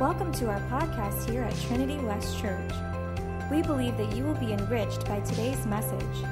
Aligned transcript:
Welcome 0.00 0.32
to 0.32 0.48
our 0.48 0.60
podcast 0.70 1.28
here 1.28 1.42
at 1.42 1.54
Trinity 1.60 1.98
West 1.98 2.40
Church. 2.40 2.72
We 3.50 3.60
believe 3.60 3.98
that 3.98 4.16
you 4.16 4.24
will 4.24 4.32
be 4.32 4.54
enriched 4.54 5.04
by 5.04 5.20
today's 5.20 5.66
message. 5.66 6.24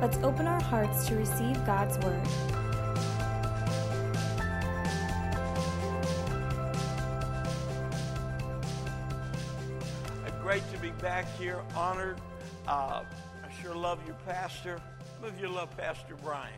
Let's 0.00 0.18
open 0.18 0.46
our 0.46 0.62
hearts 0.62 1.08
to 1.08 1.16
receive 1.16 1.56
God's 1.66 1.98
Word. 1.98 2.22
Great 10.40 10.62
to 10.72 10.78
be 10.78 10.90
back 11.02 11.26
here, 11.36 11.60
honored. 11.74 12.20
Uh, 12.68 13.02
I 13.42 13.60
sure 13.60 13.74
love 13.74 13.98
your 14.06 14.14
pastor. 14.26 14.80
Some 15.16 15.28
of 15.28 15.40
you 15.40 15.48
love 15.48 15.76
Pastor 15.76 16.14
Brian. 16.22 16.54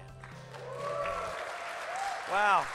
Wow. 2.30 2.66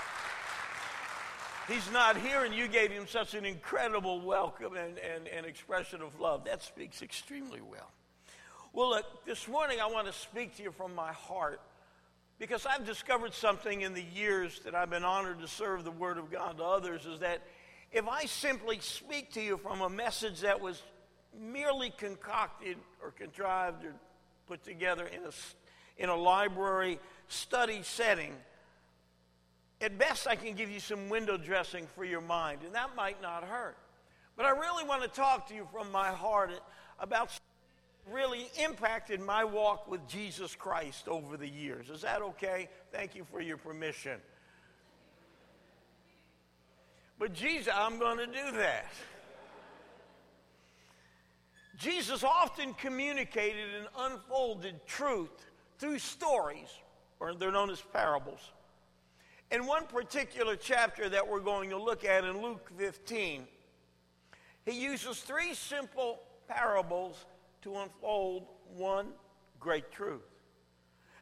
He's 1.68 1.92
not 1.92 2.16
here, 2.18 2.46
and 2.46 2.54
you 2.54 2.68
gave 2.68 2.92
him 2.92 3.08
such 3.08 3.34
an 3.34 3.44
incredible 3.44 4.22
welcome 4.22 4.76
and, 4.76 5.00
and, 5.00 5.28
and 5.28 5.48
expression 5.48 6.04
of 6.04 6.20
love. 6.20 6.46
That 6.46 6.62
speaks 6.62 7.02
extremely 7.02 7.60
well. 7.60 7.90
Well, 8.72 8.90
look, 8.90 9.26
this 9.26 9.48
morning 9.48 9.80
I 9.82 9.88
want 9.88 10.06
to 10.06 10.14
speak 10.14 10.56
to 10.58 10.64
you 10.64 10.72
from 10.72 10.94
my 10.94 11.12
heart 11.12 11.59
because 12.38 12.68
I've 12.68 12.86
discovered 12.86 13.34
something 13.34 13.82
in 13.82 13.96
the 13.96 14.04
years 14.04 14.59
that 14.64 14.76
I've 14.76 14.92
been 14.92 15.04
honored 15.04 15.40
to 15.40 15.48
serve 15.48 15.84
the 15.84 15.92
Word 15.92 16.20
of 16.20 16.32
God 16.32 16.58
to 16.58 16.64
others 16.64 17.08
is 17.08 17.22
that 17.22 17.42
if 17.92 18.08
I 18.08 18.26
simply 18.26 18.78
speak 18.80 19.34
to 19.34 19.42
you 19.42 19.58
from 19.58 19.82
a 19.82 19.90
message 19.90 20.42
that 20.42 20.62
was 20.62 20.84
merely 21.36 21.90
concocted 21.90 22.78
or 23.02 23.09
contrived 23.09 23.86
or 23.86 23.94
put 24.45 24.64
together 24.64 25.08
in 25.08 25.23
a, 25.23 26.04
in 26.04 26.09
a 26.09 26.16
library 26.16 27.00
study 27.28 27.80
setting, 27.82 28.34
at 29.81 29.98
best, 29.98 30.28
I 30.28 30.36
can 30.36 30.54
give 30.54 30.70
you 30.70 30.80
some 30.80 31.09
window 31.09 31.38
dressing 31.38 31.88
for 31.95 32.06
your 32.06 32.22
mind, 32.22 32.62
and 32.64 32.73
that 32.76 32.95
might 32.95 33.22
not 33.22 33.44
hurt. 33.44 33.78
But 34.38 34.45
I 34.45 34.52
really 34.52 34.84
want 34.84 35.02
to 35.04 35.08
talk 35.08 35.48
to 35.50 35.56
you 35.56 35.67
from 35.72 35.92
my 35.92 36.09
heart 36.09 36.52
about 37.00 37.32
something 37.32 37.42
that 38.06 38.14
really 38.14 38.50
impacted 38.64 39.22
my 39.22 39.44
walk 39.44 39.90
with 39.90 40.08
Jesus 40.08 40.56
Christ 40.56 41.08
over 41.08 41.38
the 41.38 41.48
years. 41.48 41.90
Is 41.90 42.02
that 42.02 42.22
okay? 42.22 42.70
Thank 42.92 43.16
you 43.16 43.26
for 43.32 43.42
your 43.42 43.58
permission. 43.58 44.20
But 47.17 47.34
Jesus, 47.34 47.73
I'm 47.73 47.98
going 47.98 48.17
to 48.17 48.28
do 48.28 48.52
that. 48.58 48.92
Jesus 51.78 52.23
often 52.23 52.73
communicated 52.73 53.76
and 53.78 53.88
unfolded 53.98 54.86
truth 54.86 55.45
through 55.80 56.00
stories, 56.00 56.70
or 57.20 57.34
they're 57.34 57.52
known 57.52 57.70
as 57.70 57.82
parables. 57.82 58.52
In 59.52 59.68
one 59.68 59.86
particular 59.86 60.56
chapter 60.56 61.08
that 61.10 61.28
we're 61.28 61.40
going 61.40 61.70
to 61.70 61.78
look 61.78 62.04
at 62.04 62.24
in 62.24 62.42
Luke 62.42 62.72
15, 62.78 63.48
he 64.66 64.72
uses 64.72 65.20
three 65.20 65.54
simple 65.54 66.20
parables 66.48 67.26
to 67.62 67.76
unfold 67.78 68.48
one 68.76 69.08
great 69.60 69.92
truth. 69.92 70.23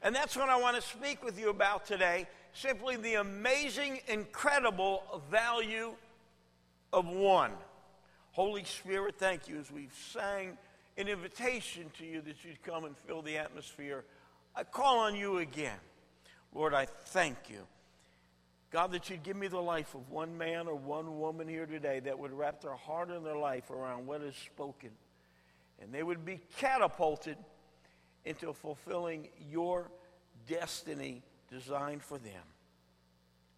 And 0.02 0.16
that's 0.16 0.36
what 0.36 0.50
I 0.50 0.60
want 0.60 0.76
to 0.76 0.82
speak 0.82 1.24
with 1.24 1.40
you 1.40 1.50
about 1.50 1.86
today 1.86 2.28
simply 2.54 2.96
the 2.98 3.16
amazing, 3.16 4.00
incredible 4.08 5.24
value 5.32 5.94
of 6.92 7.08
one. 7.08 7.52
Holy 8.32 8.64
Spirit, 8.64 9.16
thank 9.18 9.48
you 9.48 9.60
as 9.60 9.72
we've 9.72 9.96
sang 10.12 10.58
an 10.98 11.08
invitation 11.08 11.92
to 11.98 12.06
you 12.06 12.22
that 12.22 12.44
you'd 12.46 12.62
come 12.62 12.86
and 12.86 12.96
fill 13.08 13.22
the 13.24 13.38
atmosphere. 13.38 14.06
I 14.56 14.64
call 14.64 15.00
on 15.00 15.16
you 15.16 15.40
again. 15.40 15.80
Lord, 16.54 16.76
I 16.76 16.86
thank 16.86 17.38
you 17.50 17.66
God, 18.74 18.92
that 18.94 19.08
you'd 19.08 19.22
give 19.22 19.38
me 19.38 19.48
the 19.48 19.62
life 19.62 19.94
of 19.94 20.10
one 20.10 20.36
man 20.36 20.68
or 20.68 20.74
one 20.74 21.20
woman 21.20 21.48
here 21.48 21.68
today 21.68 22.00
that 22.00 22.18
would 22.18 22.34
wrap 22.34 22.60
their 22.60 22.74
heart 22.74 23.12
and 23.12 23.24
their 23.24 23.38
life 23.38 23.70
around 23.70 24.08
what 24.08 24.24
is 24.24 24.36
spoken. 24.36 24.90
And 25.80 25.94
they 25.94 26.02
would 26.02 26.26
be 26.26 26.40
catapulted 26.58 27.38
into 28.26 28.52
fulfilling 28.52 29.28
your 29.52 29.92
destiny 30.48 31.22
designed 31.52 32.02
for 32.02 32.18
them. 32.18 32.42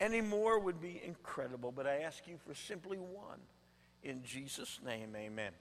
Any 0.02 0.20
more 0.20 0.60
would 0.60 0.82
be 0.82 1.02
incredible, 1.06 1.72
but 1.72 1.88
I 1.88 2.00
ask 2.00 2.28
you 2.28 2.36
for 2.46 2.54
simply 2.54 2.98
one. 2.98 3.40
In 4.04 4.22
Jesus' 4.22 4.82
name, 4.86 5.16
amen. 5.16 5.54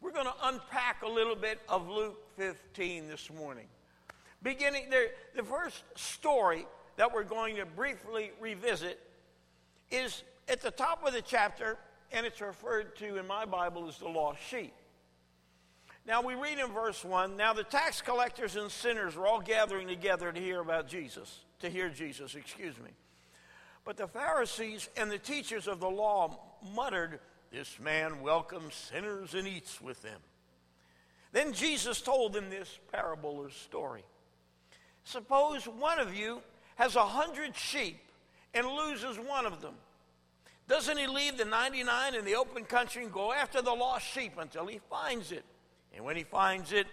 We're 0.00 0.12
going 0.12 0.26
to 0.26 0.34
unpack 0.44 1.02
a 1.02 1.08
little 1.08 1.34
bit 1.34 1.58
of 1.68 1.88
Luke 1.88 2.20
15 2.36 3.08
this 3.08 3.32
morning. 3.36 3.66
Beginning 4.44 4.90
there, 4.90 5.08
the 5.34 5.42
first 5.42 5.82
story 5.96 6.66
that 6.96 7.12
we're 7.12 7.24
going 7.24 7.56
to 7.56 7.66
briefly 7.66 8.32
revisit 8.40 8.98
is 9.90 10.22
at 10.48 10.60
the 10.60 10.70
top 10.70 11.06
of 11.06 11.12
the 11.12 11.22
chapter, 11.22 11.78
and 12.12 12.26
it's 12.26 12.40
referred 12.40 12.96
to 12.96 13.18
in 13.18 13.26
my 13.26 13.44
Bible 13.44 13.88
as 13.88 13.98
the 13.98 14.08
lost 14.08 14.40
sheep. 14.48 14.72
Now 16.06 16.22
we 16.22 16.34
read 16.34 16.58
in 16.58 16.68
verse 16.68 17.04
1 17.04 17.36
Now 17.36 17.52
the 17.52 17.64
tax 17.64 18.00
collectors 18.00 18.56
and 18.56 18.70
sinners 18.70 19.16
were 19.16 19.26
all 19.26 19.40
gathering 19.40 19.88
together 19.88 20.32
to 20.32 20.40
hear 20.40 20.60
about 20.60 20.88
Jesus, 20.88 21.40
to 21.60 21.68
hear 21.68 21.88
Jesus, 21.88 22.34
excuse 22.34 22.78
me. 22.78 22.90
But 23.84 23.96
the 23.96 24.08
Pharisees 24.08 24.88
and 24.96 25.10
the 25.10 25.18
teachers 25.18 25.68
of 25.68 25.80
the 25.80 25.90
law 25.90 26.38
muttered, 26.74 27.20
This 27.52 27.78
man 27.80 28.20
welcomes 28.20 28.74
sinners 28.74 29.34
and 29.34 29.46
eats 29.46 29.80
with 29.80 30.00
them. 30.02 30.20
Then 31.32 31.52
Jesus 31.52 32.00
told 32.00 32.32
them 32.32 32.50
this 32.50 32.78
parable 32.92 33.36
or 33.38 33.50
story. 33.50 34.04
Suppose 35.04 35.66
one 35.66 35.98
of 35.98 36.14
you 36.14 36.40
has 36.76 36.96
a 36.96 37.04
hundred 37.04 37.56
sheep 37.56 37.98
and 38.54 38.66
loses 38.66 39.18
one 39.18 39.44
of 39.44 39.60
them, 39.60 39.74
doesn't 40.68 40.96
he 40.96 41.06
leave 41.06 41.38
the 41.38 41.44
99 41.44 42.14
in 42.14 42.24
the 42.24 42.34
open 42.34 42.64
country 42.64 43.04
and 43.04 43.12
go 43.12 43.32
after 43.32 43.62
the 43.62 43.72
lost 43.72 44.06
sheep 44.06 44.32
until 44.38 44.66
he 44.66 44.80
finds 44.90 45.30
it? 45.30 45.44
And 45.94 46.04
when 46.04 46.16
he 46.16 46.24
finds 46.24 46.72
it, 46.72 46.86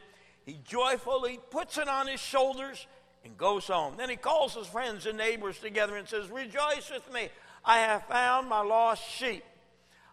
he 0.46 0.60
joyfully 0.68 1.40
puts 1.50 1.78
it 1.78 1.88
on 1.88 2.08
his 2.08 2.20
shoulders 2.20 2.86
and 3.26 3.38
goes 3.38 3.68
home. 3.68 3.96
Then 3.98 4.10
he 4.10 4.16
calls 4.16 4.54
his 4.54 4.68
friends 4.68 5.06
and 5.06 5.18
neighbors 5.18 5.58
together 5.60 5.96
and 5.96 6.08
says, 6.08 6.30
Rejoice 6.30 6.92
with 6.92 7.12
me, 7.12 7.30
I 7.66 7.80
have 7.80 8.06
found 8.08 8.48
my 8.48 8.62
lost 8.62 9.10
sheep. 9.10 9.44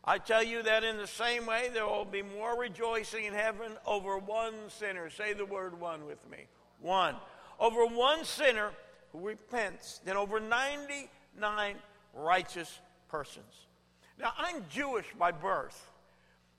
I 0.02 0.18
tell 0.18 0.42
you 0.42 0.62
that 0.62 0.82
in 0.82 0.96
the 0.96 1.06
same 1.06 1.44
way, 1.44 1.68
there 1.74 1.84
will 1.84 2.06
be 2.06 2.22
more 2.22 2.58
rejoicing 2.58 3.26
in 3.26 3.34
heaven 3.34 3.72
over 3.86 4.16
one 4.16 4.54
sinner. 4.68 5.10
Say 5.10 5.34
the 5.34 5.44
word 5.44 5.78
one 5.78 6.06
with 6.06 6.18
me. 6.30 6.38
One. 6.80 7.16
Over 7.58 7.84
one 7.84 8.24
sinner 8.24 8.70
who 9.12 9.20
repents 9.20 10.00
than 10.04 10.16
over 10.16 10.40
99 10.40 11.76
righteous 12.14 12.78
persons. 13.08 13.66
Now, 14.18 14.32
I'm 14.38 14.64
Jewish 14.70 15.06
by 15.18 15.32
birth. 15.32 15.90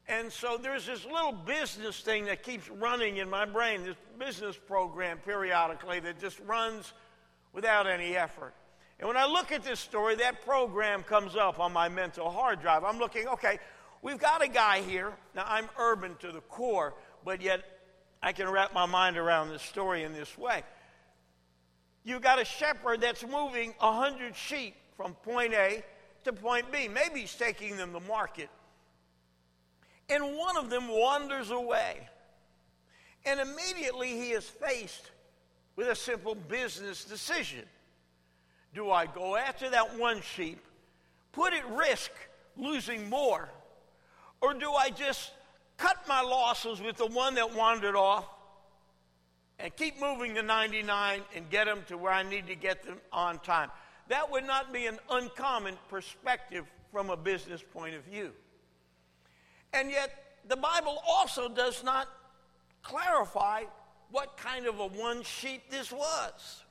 And 0.08 0.32
so 0.32 0.58
there's 0.58 0.86
this 0.86 1.06
little 1.06 1.32
business 1.32 2.02
thing 2.02 2.26
that 2.26 2.44
keeps 2.44 2.70
running 2.70 3.18
in 3.18 3.30
my 3.30 3.46
brain, 3.46 3.84
this 3.84 3.96
business 4.20 4.58
program 4.58 5.20
periodically 5.20 6.00
that 6.02 6.20
just 6.20 6.40
runs 6.42 6.92
without 7.54 7.88
any 7.88 8.16
effort. 8.16 8.54
And 9.00 9.08
when 9.08 9.18
I 9.18 9.26
look 9.26 9.52
at 9.52 9.64
this 9.64 9.80
story, 9.80 10.16
that 10.16 10.46
program 10.46 11.04
comes 11.04 11.36
up 11.36 11.60
on 11.60 11.72
my 11.74 11.90
mental 11.90 12.30
hard 12.30 12.62
drive. 12.62 12.84
I'm 12.84 13.00
looking, 13.00 13.28
okay, 13.28 13.60
we've 14.02 14.20
got 14.20 14.44
a 14.44 14.48
guy 14.48 14.82
here. 14.82 15.14
Now, 15.36 15.46
I'm 15.48 15.70
urban 15.78 16.16
to 16.20 16.32
the 16.32 16.42
core, 16.42 16.94
but 17.24 17.42
yet 17.42 17.64
I 18.22 18.34
can 18.34 18.50
wrap 18.50 18.74
my 18.74 18.86
mind 18.86 19.18
around 19.18 19.50
this 19.50 19.64
story 19.64 20.04
in 20.04 20.14
this 20.14 20.38
way. 20.38 20.64
You've 22.04 22.22
got 22.22 22.42
a 22.42 22.46
shepherd 22.46 23.02
that's 23.02 23.24
moving 23.24 23.74
100 23.80 24.36
sheep 24.36 24.76
from 24.98 25.14
point 25.16 25.54
A 25.54 25.84
to 26.24 26.34
point 26.34 26.72
B. 26.72 26.88
Maybe 26.88 27.22
he's 27.22 27.36
taking 27.36 27.78
them 27.78 27.94
to 27.94 28.00
market. 28.00 28.50
And 30.10 30.36
one 30.36 30.58
of 30.58 30.70
them 30.70 30.88
wanders 30.88 31.52
away. 31.52 32.08
And 33.26 33.40
immediately 33.40 34.10
he 34.10 34.32
is 34.32 34.46
faced 34.46 35.12
with 35.76 35.88
a 35.88 35.96
simple 35.96 36.36
business 36.36 37.06
decision. 37.06 37.64
Do 38.74 38.90
I 38.90 39.06
go 39.06 39.36
after 39.36 39.70
that 39.70 39.98
one 39.98 40.22
sheep, 40.22 40.60
put 41.32 41.54
at 41.54 41.70
risk 41.72 42.12
losing 42.58 43.10
more, 43.10 43.50
or 44.42 44.54
do 44.54 44.72
I 44.72 44.90
just 44.90 45.32
cut 45.78 45.98
my 46.08 46.22
losses 46.22 46.82
with 46.82 46.98
the 46.98 47.08
one 47.08 47.36
that 47.36 47.56
wandered 47.56 47.96
off 47.96 48.26
and 49.62 49.76
keep 49.76 50.00
moving 50.00 50.34
the 50.34 50.42
99 50.42 51.22
and 51.36 51.50
get 51.50 51.66
them 51.66 51.84
to 51.88 51.98
where 51.98 52.12
I 52.12 52.24
need 52.24 52.48
to 52.48 52.56
get 52.56 52.84
them 52.84 52.98
on 53.12 53.40
time. 53.40 53.70
That 54.08 54.32
would 54.32 54.46
not 54.46 54.74
be 54.74 54.88
an 54.88 55.00
uncommon 55.10 55.78
perspective 55.90 56.66
from 56.92 57.10
a 57.10 57.18
business 57.18 57.64
point 57.74 57.96
of 57.96 58.04
view. 58.04 58.32
And 59.74 59.90
yet, 59.90 60.12
the 60.48 60.58
Bible 60.58 60.98
also 61.08 61.48
does 61.48 61.84
not 61.84 62.10
clarify 62.82 63.64
what 64.10 64.36
kind 64.36 64.66
of 64.66 64.80
a 64.80 64.88
one 64.88 65.24
sheep 65.24 65.70
this 65.70 65.92
was. 65.92 66.64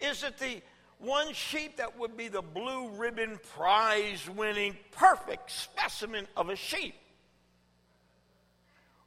Is 0.00 0.22
it 0.22 0.38
the 0.38 0.62
one 0.98 1.32
sheep 1.34 1.76
that 1.76 1.98
would 1.98 2.16
be 2.16 2.28
the 2.28 2.42
blue 2.42 2.88
ribbon 2.90 3.38
prize 3.56 4.28
winning 4.34 4.76
perfect 4.92 5.50
specimen 5.50 6.26
of 6.36 6.48
a 6.48 6.56
sheep? 6.56 6.94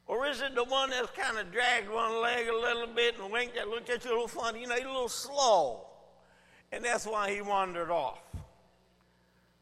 Or 0.06 0.26
is 0.26 0.42
it 0.42 0.54
the 0.54 0.64
one 0.64 0.90
that's 0.90 1.10
kind 1.12 1.38
of 1.38 1.50
dragged 1.50 1.88
one 1.88 2.20
leg 2.20 2.46
a 2.48 2.54
little 2.54 2.86
bit 2.86 3.18
and 3.18 3.32
winked 3.32 3.56
at, 3.56 3.68
looked 3.68 3.88
at 3.88 4.04
you 4.04 4.10
a 4.10 4.12
little 4.12 4.28
funny? 4.28 4.60
You 4.60 4.66
know, 4.66 4.74
he's 4.74 4.84
a 4.84 4.88
little 4.88 5.08
slow. 5.08 5.86
And 6.72 6.84
that's 6.84 7.06
why 7.06 7.32
he 7.32 7.40
wandered 7.40 7.90
off. 7.90 8.20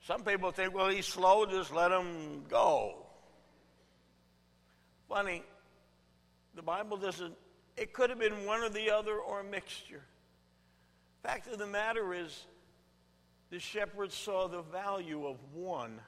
Some 0.05 0.25
people 0.25 0.51
think, 0.51 0.75
well, 0.75 0.89
he's 0.89 1.07
slow, 1.07 1.47
just 1.47 1.73
let 1.73 1.93
him 1.93 2.43
go. 2.49 3.07
Funny, 5.09 5.45
the 6.57 6.63
Bible 6.63 6.97
doesn't, 6.97 7.35
it 7.77 7.93
could 7.93 8.11
have 8.11 8.19
been 8.19 8.45
one 8.45 8.63
or 8.63 8.69
the 8.69 8.91
other 8.91 9.17
or 9.17 9.41
a 9.41 9.45
mixture. 9.45 10.03
Fact 11.23 11.47
of 11.47 11.59
the 11.59 11.67
matter 11.67 12.15
is, 12.15 12.47
the 13.51 13.61
shepherd 13.61 14.11
saw 14.11 14.49
the 14.49 14.63
value 14.63 15.27
of 15.27 15.37
one, 15.55 16.01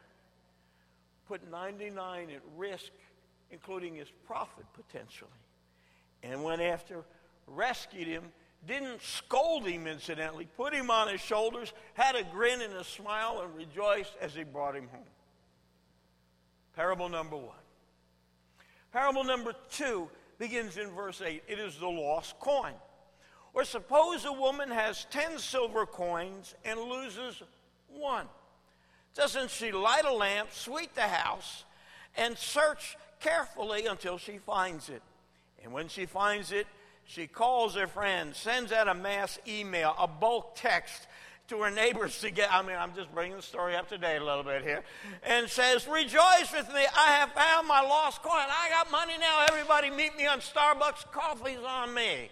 put 1.29 1.49
99 1.51 2.31
at 2.31 2.41
risk, 2.57 2.91
including 3.55 3.95
his 3.95 4.09
profit 4.27 4.67
potentially, 4.75 5.31
and 6.25 6.43
went 6.43 6.61
after, 6.61 7.05
rescued 7.47 8.09
him, 8.09 8.25
didn't 8.67 9.01
scold 9.01 9.65
him 9.65 9.87
incidentally, 9.87 10.49
put 10.57 10.75
him 10.75 10.91
on 10.91 11.09
his 11.09 11.21
shoulders, 11.21 11.73
had 11.95 12.17
a 12.17 12.25
grin 12.25 12.61
and 12.61 12.75
a 12.75 12.83
smile, 12.83 13.43
and 13.45 13.55
rejoiced 13.55 14.15
as 14.21 14.35
he 14.35 14.43
brought 14.43 14.75
him 14.75 14.89
home. 14.89 15.05
Parable 16.75 17.09
number 17.09 17.37
one. 17.37 17.55
Parable 18.93 19.23
number 19.23 19.55
two 19.71 20.09
begins 20.39 20.77
in 20.77 20.91
verse 20.91 21.23
8. 21.25 21.45
It 21.47 21.61
is 21.61 21.79
the 21.79 21.87
lost 21.87 22.39
coin. 22.41 22.75
Or 23.53 23.65
suppose 23.65 24.25
a 24.25 24.33
woman 24.33 24.69
has 24.69 25.07
10 25.11 25.39
silver 25.39 25.87
coins 25.87 26.57
and 26.65 26.81
loses 26.81 27.41
one. 27.89 28.27
Doesn't 29.15 29.53
she 29.53 29.71
light 29.71 30.05
a 30.05 30.13
lamp, 30.13 30.49
sweep 30.53 30.93
the 30.95 31.03
house, 31.03 31.65
and 32.17 32.37
search 32.37 32.97
carefully 33.25 33.87
until 33.87 34.19
she 34.19 34.39
finds 34.39 34.89
it? 34.89 35.03
And 35.63 35.73
when 35.73 35.89
she 35.89 36.07
finds 36.07 36.53
it, 36.53 36.67
she 37.07 37.27
calls 37.27 37.75
her 37.75 37.87
friends, 37.87 38.37
sends 38.37 38.71
out 38.71 38.87
a 38.87 38.95
mass 38.95 39.39
email, 39.49 39.95
a 39.99 40.07
bulk 40.07 40.53
text 40.55 41.07
to 41.49 41.61
her 41.61 41.71
neighbors 41.71 42.21
to 42.21 42.31
get, 42.31 42.53
I 42.53 42.63
mean, 42.63 42.77
I'm 42.77 42.95
just 42.95 43.15
bringing 43.15 43.37
the 43.37 43.43
story 43.43 43.77
up 43.77 43.89
to 43.91 43.99
date 43.99 44.17
a 44.17 44.25
little 44.25 44.45
bit 44.45 44.63
here, 44.63 44.83
and 45.25 45.49
says, 45.49 45.87
Rejoice 45.87 46.51
with 46.53 46.69
me, 46.69 46.87
I 46.97 47.13
have 47.13 47.33
found 47.33 47.69
my 47.69 47.81
lost 47.83 48.23
coin. 48.23 48.33
I 48.33 48.69
got 48.71 48.91
money 48.91 49.15
now. 49.19 49.45
Everybody 49.49 49.91
meet 49.91 50.17
me 50.17 50.27
on 50.27 50.39
Starbucks. 50.41 51.11
Coffee's 51.13 51.59
on 51.67 51.93
me. 51.93 52.31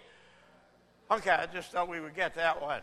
Okay, 1.11 1.31
I 1.31 1.45
just 1.45 1.71
thought 1.71 1.87
we 1.87 1.99
would 1.99 2.15
get 2.15 2.33
that 2.35 2.59
one. 2.59 2.81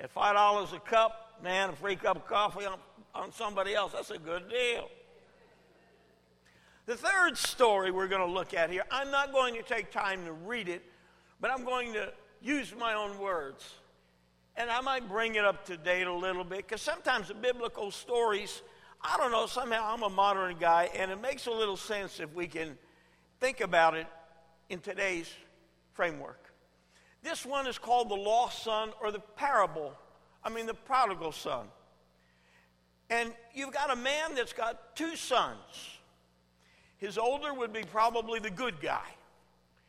At 0.00 0.12
$5 0.12 0.72
a 0.72 0.80
cup, 0.80 1.38
man, 1.42 1.70
a 1.70 1.72
free 1.74 1.94
cup 1.94 2.16
of 2.16 2.26
coffee 2.26 2.66
on, 2.66 2.78
on 3.14 3.32
somebody 3.32 3.74
else, 3.74 3.92
that's 3.92 4.10
a 4.10 4.18
good 4.18 4.50
deal. 4.50 4.88
The 6.86 6.96
third 6.96 7.38
story 7.38 7.90
we're 7.90 8.08
going 8.08 8.26
to 8.26 8.32
look 8.32 8.52
at 8.52 8.70
here, 8.70 8.82
I'm 8.90 9.10
not 9.10 9.32
going 9.32 9.54
to 9.54 9.62
take 9.62 9.90
time 9.90 10.26
to 10.26 10.32
read 10.32 10.68
it, 10.68 10.82
but 11.40 11.50
I'm 11.50 11.64
going 11.64 11.94
to 11.94 12.12
use 12.42 12.74
my 12.78 12.92
own 12.92 13.18
words. 13.18 13.64
And 14.56 14.70
I 14.70 14.82
might 14.82 15.08
bring 15.08 15.36
it 15.36 15.44
up 15.46 15.64
to 15.66 15.78
date 15.78 16.06
a 16.06 16.12
little 16.12 16.44
bit 16.44 16.58
because 16.58 16.82
sometimes 16.82 17.28
the 17.28 17.34
biblical 17.34 17.90
stories, 17.90 18.62
I 19.00 19.16
don't 19.16 19.32
know, 19.32 19.46
somehow 19.46 19.94
I'm 19.94 20.02
a 20.02 20.10
modern 20.10 20.56
guy 20.60 20.90
and 20.94 21.10
it 21.10 21.20
makes 21.22 21.46
a 21.46 21.50
little 21.50 21.76
sense 21.76 22.20
if 22.20 22.32
we 22.34 22.46
can 22.46 22.76
think 23.40 23.62
about 23.62 23.94
it 23.94 24.06
in 24.68 24.80
today's 24.80 25.32
framework. 25.94 26.52
This 27.22 27.46
one 27.46 27.66
is 27.66 27.78
called 27.78 28.10
the 28.10 28.14
lost 28.14 28.62
son 28.62 28.90
or 29.00 29.10
the 29.10 29.20
parable, 29.20 29.94
I 30.44 30.50
mean, 30.50 30.66
the 30.66 30.74
prodigal 30.74 31.32
son. 31.32 31.66
And 33.08 33.32
you've 33.54 33.72
got 33.72 33.90
a 33.90 33.96
man 33.96 34.34
that's 34.34 34.52
got 34.52 34.94
two 34.94 35.16
sons. 35.16 35.93
His 37.04 37.18
older 37.18 37.52
would 37.52 37.70
be 37.70 37.82
probably 37.82 38.40
the 38.40 38.48
good 38.48 38.80
guy. 38.80 39.06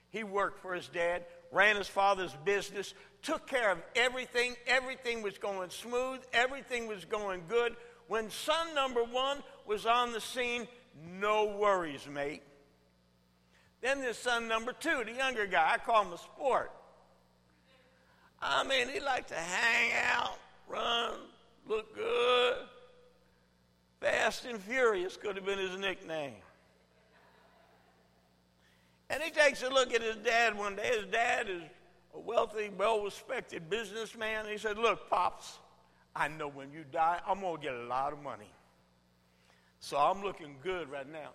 He 0.09 0.25
worked 0.25 0.61
for 0.61 0.73
his 0.73 0.89
dad, 0.89 1.23
ran 1.49 1.77
his 1.77 1.87
father's 1.87 2.35
business, 2.43 2.93
took 3.21 3.47
care 3.47 3.71
of 3.71 3.81
everything. 3.95 4.57
Everything 4.67 5.21
was 5.21 5.37
going 5.37 5.69
smooth, 5.69 6.19
everything 6.33 6.89
was 6.89 7.05
going 7.05 7.43
good. 7.47 7.77
When 8.09 8.29
son 8.29 8.75
number 8.75 9.01
one 9.01 9.41
was 9.65 9.85
on 9.85 10.11
the 10.11 10.19
scene, 10.19 10.67
no 11.21 11.55
worries, 11.57 12.05
mate. 12.05 12.43
Then 13.79 14.01
there's 14.01 14.17
son 14.17 14.49
number 14.49 14.73
two, 14.73 15.03
the 15.05 15.13
younger 15.13 15.47
guy. 15.47 15.71
I 15.71 15.77
call 15.77 16.03
him 16.03 16.11
a 16.11 16.17
sport. 16.17 16.69
I 18.41 18.65
mean, 18.65 18.89
he 18.89 18.99
liked 18.99 19.29
to 19.29 19.35
hang 19.35 19.91
out, 20.11 20.37
run, 20.67 21.13
look 21.65 21.95
good. 21.95 22.55
Fast 24.01 24.43
and 24.43 24.59
Furious 24.59 25.15
could 25.15 25.37
have 25.37 25.45
been 25.45 25.59
his 25.59 25.77
nickname. 25.77 26.33
And 29.15 29.23
he 29.23 29.31
takes 29.31 29.63
a 29.63 29.69
look 29.69 29.93
at 29.93 30.01
his 30.01 30.17
dad 30.17 30.57
one 30.57 30.75
day. 30.75 30.91
His 30.93 31.05
dad 31.05 31.49
is 31.49 31.61
a 32.13 32.19
wealthy, 32.19 32.69
well 32.77 33.01
respected 33.01 33.69
businessman. 33.69 34.45
He 34.45 34.57
said, 34.57 34.77
Look, 34.77 35.09
Pops, 35.09 35.57
I 36.13 36.27
know 36.27 36.49
when 36.49 36.69
you 36.73 36.83
die, 36.91 37.21
I'm 37.25 37.39
going 37.39 37.55
to 37.55 37.63
get 37.63 37.73
a 37.73 37.83
lot 37.83 38.11
of 38.11 38.21
money. 38.21 38.51
So 39.79 39.95
I'm 39.95 40.21
looking 40.21 40.57
good 40.61 40.91
right 40.91 41.09
now. 41.09 41.29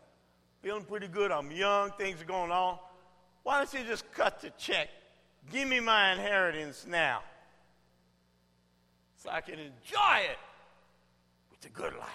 Feeling 0.61 0.85
pretty 0.85 1.09
good. 1.09 1.33
I'm 1.33 1.51
young. 1.51 1.93
Things 1.93 2.21
are 2.21 2.27
going 2.27 2.51
on. 2.51 2.79
Why 3.45 3.57
don't 3.57 3.73
you 3.73 3.89
just 3.89 4.13
cut 4.13 4.43
the 4.43 4.51
check? 4.59 4.91
Give 5.51 5.67
me 5.67 5.81
my 5.81 6.13
inheritance 6.13 6.85
now 6.87 7.23
so 9.17 9.31
I 9.31 9.41
can 9.41 9.55
enjoy 9.55 10.19
it 10.31 10.39
with 11.51 11.63
the 11.63 11.71
good 11.71 11.95
life. 11.95 12.11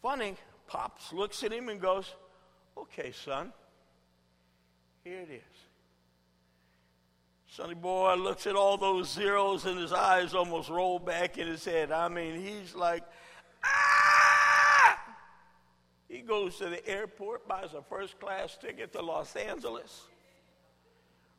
Funny, 0.00 0.36
Pops 0.68 1.12
looks 1.12 1.42
at 1.42 1.52
him 1.52 1.68
and 1.68 1.80
goes, 1.80 2.14
Okay, 2.76 3.12
son, 3.12 3.52
here 5.04 5.20
it 5.20 5.30
is. 5.30 5.42
Sonny 7.52 7.74
boy 7.74 8.14
looks 8.14 8.46
at 8.46 8.56
all 8.56 8.78
those 8.78 9.12
zeros 9.12 9.66
and 9.66 9.78
his 9.78 9.92
eyes 9.92 10.34
almost 10.34 10.70
roll 10.70 10.98
back 10.98 11.36
in 11.36 11.46
his 11.46 11.62
head. 11.64 11.92
I 11.92 12.08
mean, 12.08 12.40
he's 12.40 12.74
like, 12.74 13.02
ah! 13.62 14.98
He 16.08 16.20
goes 16.20 16.56
to 16.58 16.70
the 16.70 16.86
airport, 16.88 17.46
buys 17.46 17.74
a 17.76 17.82
first 17.82 18.18
class 18.18 18.56
ticket 18.56 18.92
to 18.94 19.02
Los 19.02 19.36
Angeles, 19.36 20.04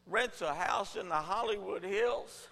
rents 0.05 0.41
a 0.41 0.53
house 0.53 0.95
in 0.95 1.09
the 1.09 1.15
Hollywood 1.15 1.83
Hills. 1.83 2.47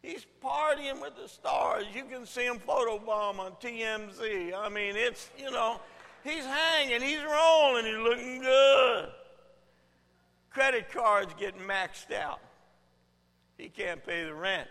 He's 0.00 0.26
partying 0.42 1.00
with 1.00 1.14
the 1.16 1.28
stars. 1.28 1.84
You 1.94 2.04
can 2.04 2.24
see 2.24 2.46
him 2.46 2.58
photobomb 2.58 3.38
on 3.38 3.52
TMZ. 3.60 4.52
I 4.54 4.68
mean, 4.68 4.96
it's, 4.96 5.30
you 5.38 5.50
know, 5.50 5.78
he's 6.24 6.44
hanging, 6.44 7.00
he's 7.00 7.22
rolling, 7.22 7.86
he's 7.86 7.96
looking 7.96 8.42
good. 8.42 9.08
Credit 10.50 10.90
cards 10.90 11.34
getting 11.38 11.62
maxed 11.62 12.12
out. 12.14 12.40
He 13.56 13.68
can't 13.68 14.04
pay 14.04 14.24
the 14.24 14.34
rent. 14.34 14.68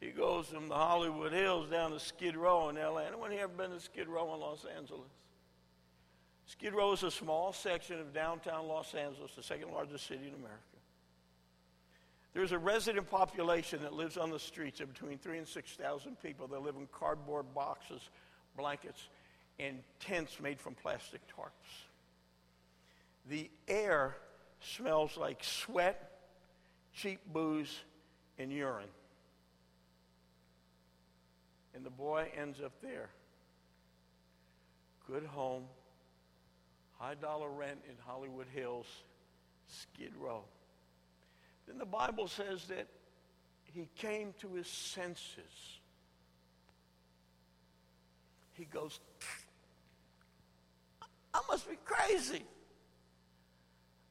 He 0.00 0.10
goes 0.10 0.46
from 0.46 0.68
the 0.68 0.74
Hollywood 0.74 1.32
Hills 1.32 1.68
down 1.68 1.90
to 1.90 2.00
Skid 2.00 2.36
Row 2.36 2.70
in 2.70 2.76
LA. 2.76 3.00
Anyone 3.00 3.30
here 3.30 3.42
ever 3.42 3.52
been 3.52 3.70
to 3.70 3.80
Skid 3.80 4.08
Row 4.08 4.32
in 4.34 4.40
Los 4.40 4.64
Angeles? 4.64 5.10
Skid 6.46 6.74
Row 6.74 6.92
is 6.92 7.02
a 7.02 7.10
small 7.10 7.52
section 7.52 8.00
of 8.00 8.12
downtown 8.12 8.66
Los 8.66 8.94
Angeles, 8.94 9.32
the 9.36 9.42
second 9.42 9.70
largest 9.70 10.06
city 10.06 10.26
in 10.26 10.34
America. 10.34 10.58
There's 12.32 12.52
a 12.52 12.58
resident 12.58 13.10
population 13.10 13.82
that 13.82 13.92
lives 13.92 14.16
on 14.16 14.30
the 14.30 14.38
streets 14.38 14.80
of 14.80 14.92
between 14.92 15.18
three 15.18 15.38
and 15.38 15.46
6,000 15.46 16.20
people. 16.20 16.46
They 16.46 16.56
live 16.56 16.76
in 16.76 16.88
cardboard 16.92 17.52
boxes, 17.54 18.08
blankets, 18.56 19.08
and 19.60 19.82
tents 20.00 20.40
made 20.40 20.60
from 20.60 20.74
plastic 20.74 21.20
tarps. 21.28 21.84
The 23.28 23.50
air 23.68 24.16
smells 24.60 25.16
like 25.16 25.44
sweat 25.44 26.10
cheap 26.94 27.20
booze, 27.32 27.80
and 28.38 28.52
urine. 28.52 28.88
And 31.74 31.84
the 31.84 31.90
boy 31.90 32.28
ends 32.36 32.60
up 32.60 32.72
there. 32.82 33.10
Good 35.06 35.24
home, 35.24 35.64
high 36.98 37.14
dollar 37.14 37.48
rent 37.48 37.80
in 37.88 37.94
Hollywood 38.06 38.46
Hills, 38.52 38.86
Skid 39.66 40.12
Row. 40.16 40.42
Then 41.66 41.78
the 41.78 41.86
Bible 41.86 42.28
says 42.28 42.64
that 42.66 42.86
he 43.64 43.88
came 43.96 44.34
to 44.40 44.54
his 44.54 44.66
senses. 44.66 45.78
He 48.54 48.64
goes, 48.64 48.98
I 51.32 51.40
must 51.48 51.68
be 51.68 51.76
crazy. 51.84 52.44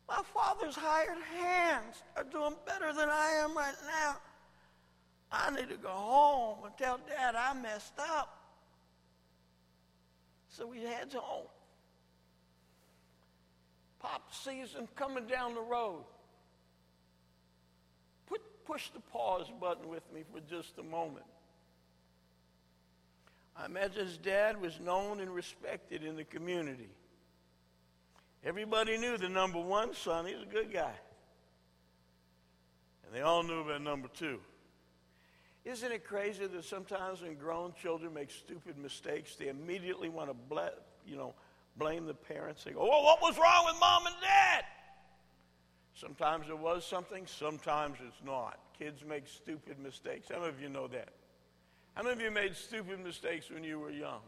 My 0.08 0.22
father's 0.34 0.76
hired 0.76 1.18
hands 1.38 2.04
are 2.16 2.24
doing 2.24 2.56
better 2.66 2.94
than 2.94 3.10
I 3.10 3.42
am 3.44 3.56
right 3.56 3.76
now. 3.86 4.18
I 5.32 5.52
need 5.52 5.70
to 5.70 5.78
go 5.78 5.90
home 5.90 6.66
and 6.66 6.76
tell 6.78 7.00
Dad 7.08 7.36
I 7.36 7.54
messed 7.54 8.00
up. 8.00 8.40
So 10.50 10.72
he 10.72 10.84
heads 10.84 11.14
home. 11.14 11.46
Pop 14.00 14.34
sees 14.34 14.74
him 14.74 14.88
coming 14.96 15.28
down 15.28 15.54
the 15.54 15.62
road. 15.62 16.04
Put, 18.26 18.42
push 18.66 18.90
the 18.90 19.02
pause 19.02 19.52
button 19.60 19.88
with 19.90 20.04
me 20.12 20.24
for 20.34 20.40
just 20.50 20.78
a 20.80 20.84
moment. 20.84 21.26
I 23.56 23.66
imagine 23.66 24.06
his 24.06 24.18
dad 24.18 24.60
was 24.60 24.80
known 24.80 25.20
and 25.20 25.30
respected 25.30 26.04
in 26.04 26.16
the 26.16 26.24
community. 26.24 26.90
Everybody 28.44 28.98
knew 28.98 29.18
the 29.18 29.30
number 29.30 29.60
one 29.60 29.94
son, 29.94 30.26
he's 30.26 30.42
a 30.42 30.52
good 30.52 30.72
guy. 30.72 30.94
And 33.06 33.14
they 33.14 33.22
all 33.22 33.44
knew 33.44 33.62
about 33.62 33.82
number 33.82 34.08
two. 34.08 34.40
Isn't 35.66 35.92
it 35.92 36.06
crazy 36.06 36.46
that 36.48 36.64
sometimes 36.64 37.22
when 37.22 37.36
grown 37.36 37.74
children 37.74 38.14
make 38.14 38.32
stupid 38.32 38.78
mistakes, 38.78 39.36
they 39.36 39.50
immediately 39.50 40.08
want 40.08 40.30
to 40.30 40.34
ble- 40.34 40.70
you 41.06 41.18
know, 41.18 41.34
blame 41.76 42.06
the 42.06 42.14
parents? 42.14 42.64
They 42.64 42.72
go, 42.72 42.88
well, 42.88 43.04
what 43.04 43.22
was 43.22 43.38
wrong 43.38 43.66
with 43.66 43.76
mom 43.80 44.08
and 44.08 44.16
dad? 44.22 44.64
Sometimes 45.96 46.48
it 46.50 46.58
was 46.58 46.86
something, 46.86 47.28
sometimes 47.28 47.98
it's 48.08 48.24
not. 48.26 48.58
Kids 48.78 49.04
make 49.08 49.28
stupid 49.28 49.78
mistakes. 49.80 50.30
How 50.32 50.40
many 50.40 50.50
of 50.50 50.62
you 50.62 50.70
know 50.70 50.88
that? 50.88 51.10
How 51.94 52.04
many 52.04 52.16
of 52.16 52.22
you 52.22 52.32
made 52.32 52.56
stupid 52.56 53.04
mistakes 53.04 53.50
when 53.52 53.66
you 53.66 53.80
were 53.80 53.92
young? 53.92 54.22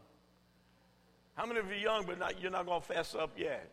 How 1.34 1.46
many 1.46 1.60
of 1.60 1.70
you 1.70 1.76
young, 1.76 2.04
but 2.04 2.18
not, 2.18 2.42
you're 2.42 2.50
not 2.50 2.66
going 2.66 2.82
to 2.82 2.86
fess 2.86 3.14
up 3.14 3.30
yet? 3.38 3.70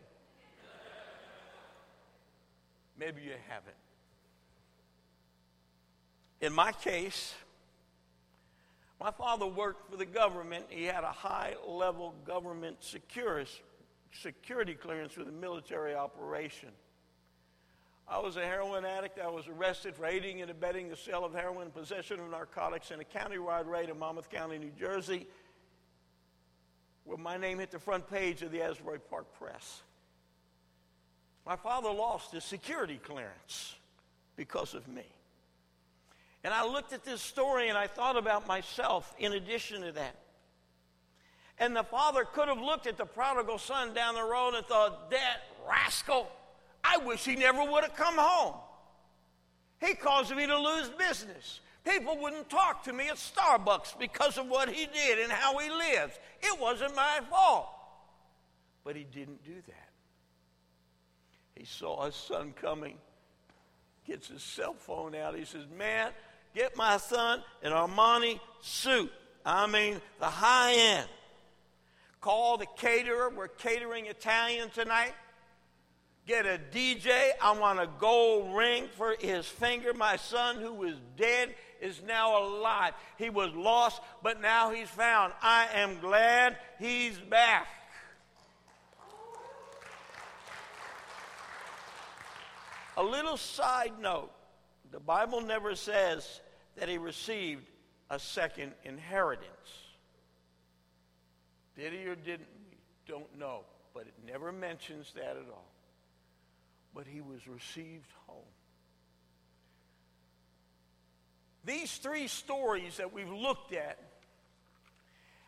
Maybe 2.98 3.22
you 3.22 3.32
haven't. 3.48 3.76
In 6.40 6.52
my 6.52 6.72
case, 6.72 7.34
my 9.00 9.10
father 9.10 9.46
worked 9.46 9.90
for 9.90 9.96
the 9.96 10.06
government. 10.06 10.66
He 10.68 10.84
had 10.84 11.04
a 11.04 11.12
high 11.12 11.54
level 11.66 12.14
government 12.26 12.76
security 12.82 14.74
clearance 14.74 15.16
with 15.16 15.28
a 15.28 15.32
military 15.32 15.94
operation. 15.94 16.70
I 18.06 18.18
was 18.18 18.36
a 18.36 18.44
heroin 18.44 18.84
addict. 18.84 19.18
I 19.20 19.28
was 19.28 19.46
arrested 19.46 19.94
for 19.94 20.04
aiding 20.04 20.42
and 20.42 20.50
abetting 20.50 20.88
the 20.88 20.96
sale 20.96 21.24
of 21.24 21.32
heroin, 21.32 21.70
possession 21.70 22.18
of 22.18 22.28
narcotics 22.30 22.90
in 22.90 23.00
a 23.00 23.04
countywide 23.04 23.66
raid 23.66 23.88
in 23.88 23.98
Monmouth 23.98 24.28
County, 24.28 24.58
New 24.58 24.72
Jersey, 24.78 25.28
where 27.04 27.16
my 27.16 27.36
name 27.36 27.60
hit 27.60 27.70
the 27.70 27.78
front 27.78 28.10
page 28.10 28.42
of 28.42 28.50
the 28.50 28.62
Asbury 28.62 28.98
Park 28.98 29.26
Press. 29.38 29.82
My 31.46 31.56
father 31.56 31.90
lost 31.90 32.32
his 32.32 32.44
security 32.44 33.00
clearance 33.02 33.74
because 34.36 34.74
of 34.74 34.86
me. 34.88 35.04
And 36.44 36.54
I 36.54 36.64
looked 36.64 36.92
at 36.92 37.04
this 37.04 37.20
story 37.20 37.68
and 37.68 37.76
I 37.76 37.86
thought 37.86 38.16
about 38.16 38.46
myself 38.46 39.14
in 39.18 39.32
addition 39.32 39.82
to 39.82 39.92
that. 39.92 40.16
And 41.58 41.76
the 41.76 41.82
father 41.82 42.24
could 42.24 42.48
have 42.48 42.60
looked 42.60 42.86
at 42.86 42.96
the 42.96 43.04
prodigal 43.04 43.58
son 43.58 43.92
down 43.92 44.14
the 44.14 44.24
road 44.24 44.54
and 44.54 44.64
thought, 44.64 45.10
that 45.10 45.40
rascal 45.68 46.30
I 46.82 46.98
wish 46.98 47.24
he 47.24 47.36
never 47.36 47.62
would 47.64 47.84
have 47.84 47.94
come 47.94 48.16
home. 48.16 48.54
He 49.80 49.94
caused 49.94 50.34
me 50.34 50.46
to 50.46 50.58
lose 50.58 50.90
business. 50.90 51.60
People 51.84 52.18
wouldn't 52.18 52.50
talk 52.50 52.84
to 52.84 52.92
me 52.92 53.08
at 53.08 53.16
Starbucks 53.16 53.98
because 53.98 54.36
of 54.38 54.46
what 54.46 54.68
he 54.68 54.86
did 54.86 55.18
and 55.18 55.32
how 55.32 55.58
he 55.58 55.70
lives. 55.70 56.18
It 56.42 56.60
wasn't 56.60 56.94
my 56.94 57.20
fault. 57.30 57.68
But 58.84 58.96
he 58.96 59.04
didn't 59.04 59.44
do 59.44 59.54
that. 59.66 59.89
He 61.60 61.66
saw 61.66 62.06
his 62.06 62.14
son 62.14 62.54
coming, 62.58 62.96
gets 64.06 64.28
his 64.28 64.42
cell 64.42 64.72
phone 64.72 65.14
out. 65.14 65.36
He 65.36 65.44
says, 65.44 65.66
Man, 65.76 66.10
get 66.54 66.74
my 66.74 66.96
son 66.96 67.42
an 67.62 67.72
Armani 67.72 68.40
suit. 68.62 69.12
I 69.44 69.66
mean, 69.66 70.00
the 70.20 70.24
high 70.24 70.72
end. 70.72 71.08
Call 72.22 72.56
the 72.56 72.66
caterer. 72.78 73.28
We're 73.28 73.48
catering 73.48 74.06
Italian 74.06 74.70
tonight 74.70 75.12
get 76.30 76.46
a 76.46 76.60
DJ. 76.72 77.30
I 77.42 77.58
want 77.58 77.80
a 77.80 77.88
gold 77.98 78.54
ring 78.54 78.86
for 78.96 79.16
his 79.18 79.46
finger. 79.46 79.92
My 79.92 80.16
son, 80.16 80.56
who 80.56 80.72
was 80.72 80.94
dead, 81.16 81.54
is 81.80 82.00
now 82.06 82.42
alive. 82.44 82.94
He 83.18 83.30
was 83.30 83.52
lost, 83.52 84.00
but 84.22 84.40
now 84.40 84.70
he's 84.70 84.88
found. 84.88 85.32
I 85.42 85.66
am 85.74 85.98
glad 85.98 86.56
he's 86.78 87.18
back. 87.18 87.66
A 93.00 93.02
little 93.02 93.36
side 93.36 93.94
note 94.00 94.30
the 94.92 95.00
Bible 95.00 95.40
never 95.40 95.74
says 95.74 96.40
that 96.76 96.88
he 96.88 96.98
received 96.98 97.66
a 98.10 98.18
second 98.18 98.72
inheritance. 98.84 99.48
Did 101.76 101.92
he 101.92 102.06
or 102.06 102.14
didn't? 102.14 102.48
Don't 103.06 103.38
know, 103.38 103.62
but 103.94 104.02
it 104.02 104.14
never 104.24 104.52
mentions 104.52 105.12
that 105.14 105.36
at 105.36 105.48
all 105.50 105.70
but 106.94 107.06
he 107.06 107.20
was 107.20 107.46
received 107.46 108.10
home. 108.26 108.38
These 111.64 111.98
three 111.98 112.26
stories 112.26 112.96
that 112.96 113.12
we've 113.12 113.30
looked 113.30 113.72
at 113.72 113.98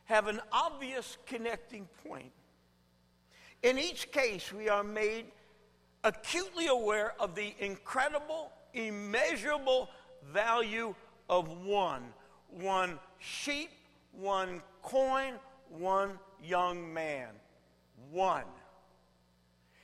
have 0.05 0.29
an 0.29 0.41
obvious 0.53 1.17
connecting 1.27 1.89
point. 2.07 2.33
In 3.63 3.79
each 3.79 4.11
case, 4.13 4.53
we 4.53 4.69
are 4.69 4.85
made 4.85 5.27
acutely 6.05 6.67
aware 6.67 7.15
of 7.21 7.35
the 7.35 7.55
incredible, 7.59 8.51
immeasurable 8.75 9.91
value 10.33 10.95
of 11.29 11.49
one 11.65 12.05
one 12.53 12.99
sheep, 13.19 13.71
one 14.13 14.63
coin, 14.83 15.35
one 15.71 16.19
young 16.43 16.93
man. 16.93 17.29
One. 18.11 18.45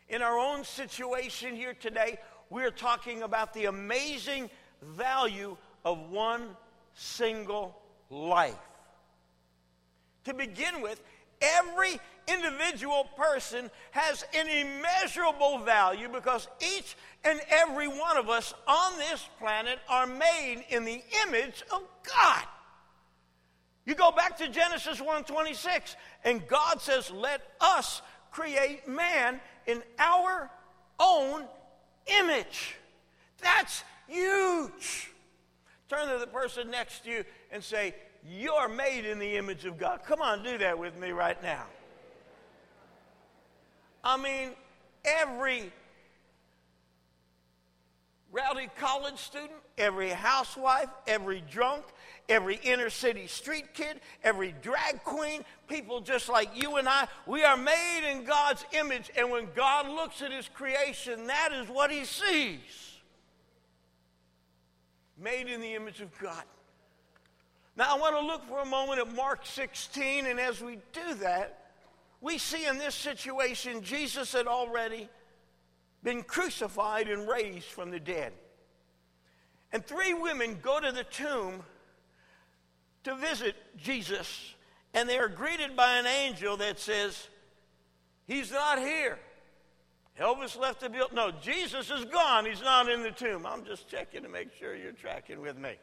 In 0.08 0.22
our 0.22 0.38
own 0.38 0.64
situation 0.64 1.54
here 1.54 1.74
today, 1.74 2.18
we're 2.50 2.70
talking 2.70 3.22
about 3.22 3.52
the 3.54 3.66
amazing 3.66 4.50
value 4.82 5.56
of 5.84 6.10
one 6.10 6.56
single 6.94 7.80
life. 8.10 8.54
To 10.24 10.34
begin 10.34 10.82
with, 10.82 11.02
every 11.40 11.98
individual 12.26 13.08
person 13.16 13.70
has 13.92 14.24
an 14.34 14.48
immeasurable 14.48 15.58
value 15.58 16.08
because 16.08 16.46
each 16.60 16.96
and 17.24 17.40
every 17.48 17.88
one 17.88 18.16
of 18.16 18.28
us 18.28 18.54
on 18.66 18.98
this 18.98 19.26
planet 19.38 19.78
are 19.88 20.06
made 20.06 20.64
in 20.68 20.84
the 20.84 21.02
image 21.26 21.62
of 21.72 21.82
God. 22.02 22.44
You 23.86 23.94
go 23.94 24.12
back 24.12 24.36
to 24.38 24.48
Genesis 24.48 25.00
1:26 25.00 25.96
and 26.24 26.46
God 26.46 26.82
says, 26.82 27.10
"Let 27.10 27.40
us 27.60 28.02
create 28.30 28.86
man 28.86 29.40
in 29.66 29.82
our 29.98 30.50
own 30.98 31.44
image. 32.06 32.76
That's 33.40 33.84
huge. 34.06 35.10
Turn 35.88 36.08
to 36.08 36.18
the 36.18 36.26
person 36.26 36.70
next 36.70 37.04
to 37.04 37.10
you 37.10 37.24
and 37.50 37.62
say, 37.62 37.94
You're 38.26 38.68
made 38.68 39.04
in 39.04 39.18
the 39.18 39.36
image 39.36 39.64
of 39.64 39.78
God. 39.78 40.00
Come 40.06 40.20
on, 40.20 40.42
do 40.42 40.58
that 40.58 40.78
with 40.78 40.98
me 40.98 41.10
right 41.10 41.40
now. 41.42 41.64
I 44.02 44.16
mean, 44.16 44.50
every 45.04 45.72
rowdy 48.30 48.68
college 48.78 49.18
student, 49.18 49.52
every 49.76 50.10
housewife, 50.10 50.88
every 51.06 51.42
drunk, 51.50 51.84
every 52.28 52.56
inner 52.62 52.90
city 52.90 53.26
street 53.26 53.72
kid, 53.74 54.00
every 54.22 54.54
drag 54.62 55.02
queen, 55.04 55.44
people 55.66 56.00
just 56.00 56.28
like 56.28 56.50
you 56.54 56.76
and 56.76 56.88
I, 56.88 57.08
we 57.26 57.44
are 57.44 57.56
made 57.56 58.10
in 58.10 58.24
God's 58.24 58.64
image. 58.72 59.10
And 59.16 59.30
when 59.30 59.48
God 59.54 59.88
looks 59.88 60.22
at 60.22 60.32
his 60.32 60.48
creation, 60.48 61.26
that 61.26 61.50
is 61.52 61.68
what 61.68 61.90
he 61.90 62.04
sees. 62.04 62.96
Made 65.20 65.48
in 65.48 65.60
the 65.60 65.74
image 65.74 66.00
of 66.00 66.16
God. 66.18 66.44
Now, 67.78 67.94
I 67.94 67.98
want 68.00 68.16
to 68.16 68.26
look 68.26 68.44
for 68.48 68.58
a 68.58 68.66
moment 68.66 68.98
at 68.98 69.14
Mark 69.14 69.46
16, 69.46 70.26
and 70.26 70.40
as 70.40 70.60
we 70.60 70.78
do 70.92 71.14
that, 71.20 71.70
we 72.20 72.36
see 72.36 72.66
in 72.66 72.76
this 72.76 72.96
situation 72.96 73.82
Jesus 73.82 74.32
had 74.32 74.48
already 74.48 75.08
been 76.02 76.24
crucified 76.24 77.06
and 77.08 77.28
raised 77.28 77.66
from 77.66 77.92
the 77.92 78.00
dead. 78.00 78.32
And 79.72 79.86
three 79.86 80.12
women 80.12 80.58
go 80.60 80.80
to 80.80 80.90
the 80.90 81.04
tomb 81.04 81.62
to 83.04 83.14
visit 83.14 83.54
Jesus, 83.76 84.56
and 84.92 85.08
they 85.08 85.18
are 85.18 85.28
greeted 85.28 85.76
by 85.76 85.98
an 85.98 86.06
angel 86.06 86.56
that 86.56 86.80
says, 86.80 87.28
He's 88.26 88.50
not 88.50 88.80
here. 88.80 89.20
Elvis 90.18 90.58
left 90.58 90.80
the 90.80 90.88
building. 90.88 91.14
No, 91.14 91.30
Jesus 91.30 91.92
is 91.92 92.04
gone. 92.06 92.44
He's 92.44 92.60
not 92.60 92.90
in 92.90 93.04
the 93.04 93.12
tomb. 93.12 93.46
I'm 93.46 93.64
just 93.64 93.88
checking 93.88 94.24
to 94.24 94.28
make 94.28 94.48
sure 94.58 94.74
you're 94.74 94.90
tracking 94.90 95.40
with 95.40 95.56
me. 95.56 95.76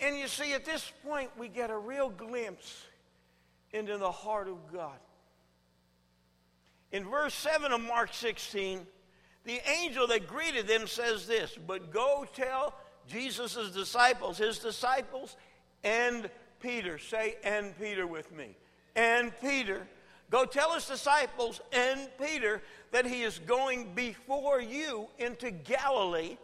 And 0.00 0.18
you 0.18 0.28
see, 0.28 0.52
at 0.52 0.64
this 0.64 0.92
point, 1.06 1.30
we 1.38 1.48
get 1.48 1.70
a 1.70 1.76
real 1.76 2.10
glimpse 2.10 2.84
into 3.72 3.96
the 3.98 4.10
heart 4.10 4.48
of 4.48 4.72
God. 4.72 4.98
In 6.92 7.04
verse 7.04 7.34
7 7.34 7.72
of 7.72 7.80
Mark 7.80 8.12
16, 8.12 8.86
the 9.44 9.60
angel 9.68 10.06
that 10.08 10.26
greeted 10.26 10.66
them 10.66 10.86
says 10.86 11.26
this 11.26 11.56
But 11.66 11.92
go 11.92 12.26
tell 12.34 12.74
Jesus' 13.08 13.70
disciples, 13.70 14.38
his 14.38 14.58
disciples, 14.58 15.36
and 15.84 16.28
Peter. 16.60 16.98
Say, 16.98 17.36
and 17.44 17.78
Peter 17.78 18.06
with 18.06 18.32
me. 18.32 18.56
And 18.94 19.32
Peter. 19.40 19.86
Go 20.28 20.44
tell 20.44 20.74
his 20.74 20.86
disciples 20.86 21.60
and 21.72 22.08
Peter 22.20 22.60
that 22.90 23.06
he 23.06 23.22
is 23.22 23.38
going 23.38 23.94
before 23.94 24.60
you 24.60 25.06
into 25.18 25.52
Galilee. 25.52 26.36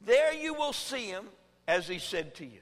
There 0.00 0.32
you 0.32 0.54
will 0.54 0.72
see 0.72 1.06
him 1.06 1.26
as 1.68 1.86
he 1.86 1.98
said 1.98 2.34
to 2.36 2.46
you. 2.46 2.60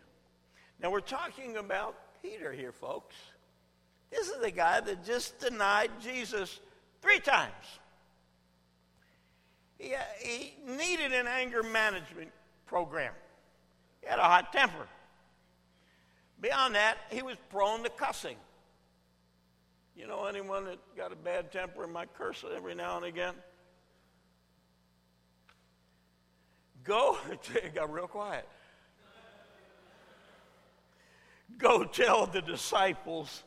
Now 0.82 0.90
we're 0.90 1.00
talking 1.00 1.56
about 1.58 1.94
Peter 2.22 2.52
here, 2.52 2.72
folks. 2.72 3.14
This 4.10 4.28
is 4.28 4.40
the 4.42 4.50
guy 4.50 4.80
that 4.80 5.04
just 5.04 5.38
denied 5.38 5.90
Jesus 6.02 6.58
three 7.00 7.20
times. 7.20 7.52
He, 9.78 9.94
uh, 9.94 9.98
he 10.20 10.54
needed 10.66 11.12
an 11.12 11.28
anger 11.28 11.62
management 11.62 12.30
program. 12.66 13.12
He 14.00 14.08
had 14.08 14.18
a 14.18 14.22
hot 14.22 14.52
temper. 14.52 14.88
Beyond 16.40 16.74
that, 16.74 16.98
he 17.10 17.22
was 17.22 17.36
prone 17.50 17.84
to 17.84 17.90
cussing. 17.90 18.36
You 19.96 20.08
know 20.08 20.24
anyone 20.24 20.64
that 20.64 20.78
got 20.96 21.12
a 21.12 21.16
bad 21.16 21.52
temper 21.52 21.84
and 21.84 21.92
might 21.92 22.12
curse 22.14 22.44
every 22.56 22.74
now 22.74 22.96
and 22.96 23.06
again? 23.06 23.34
Go, 26.82 27.18
it 27.54 27.72
got 27.72 27.92
real 27.92 28.08
quiet. 28.08 28.48
Go 31.58 31.84
tell 31.84 32.26
the 32.26 32.42
disciples 32.42 33.42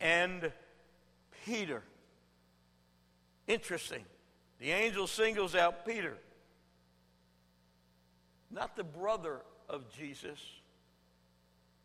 and 0.00 0.52
Peter. 1.44 1.82
Interesting. 3.46 4.04
The 4.58 4.70
angel 4.70 5.06
singles 5.06 5.54
out 5.54 5.84
Peter, 5.84 6.16
not 8.50 8.74
the 8.74 8.84
brother 8.84 9.40
of 9.68 9.84
Jesus 9.94 10.40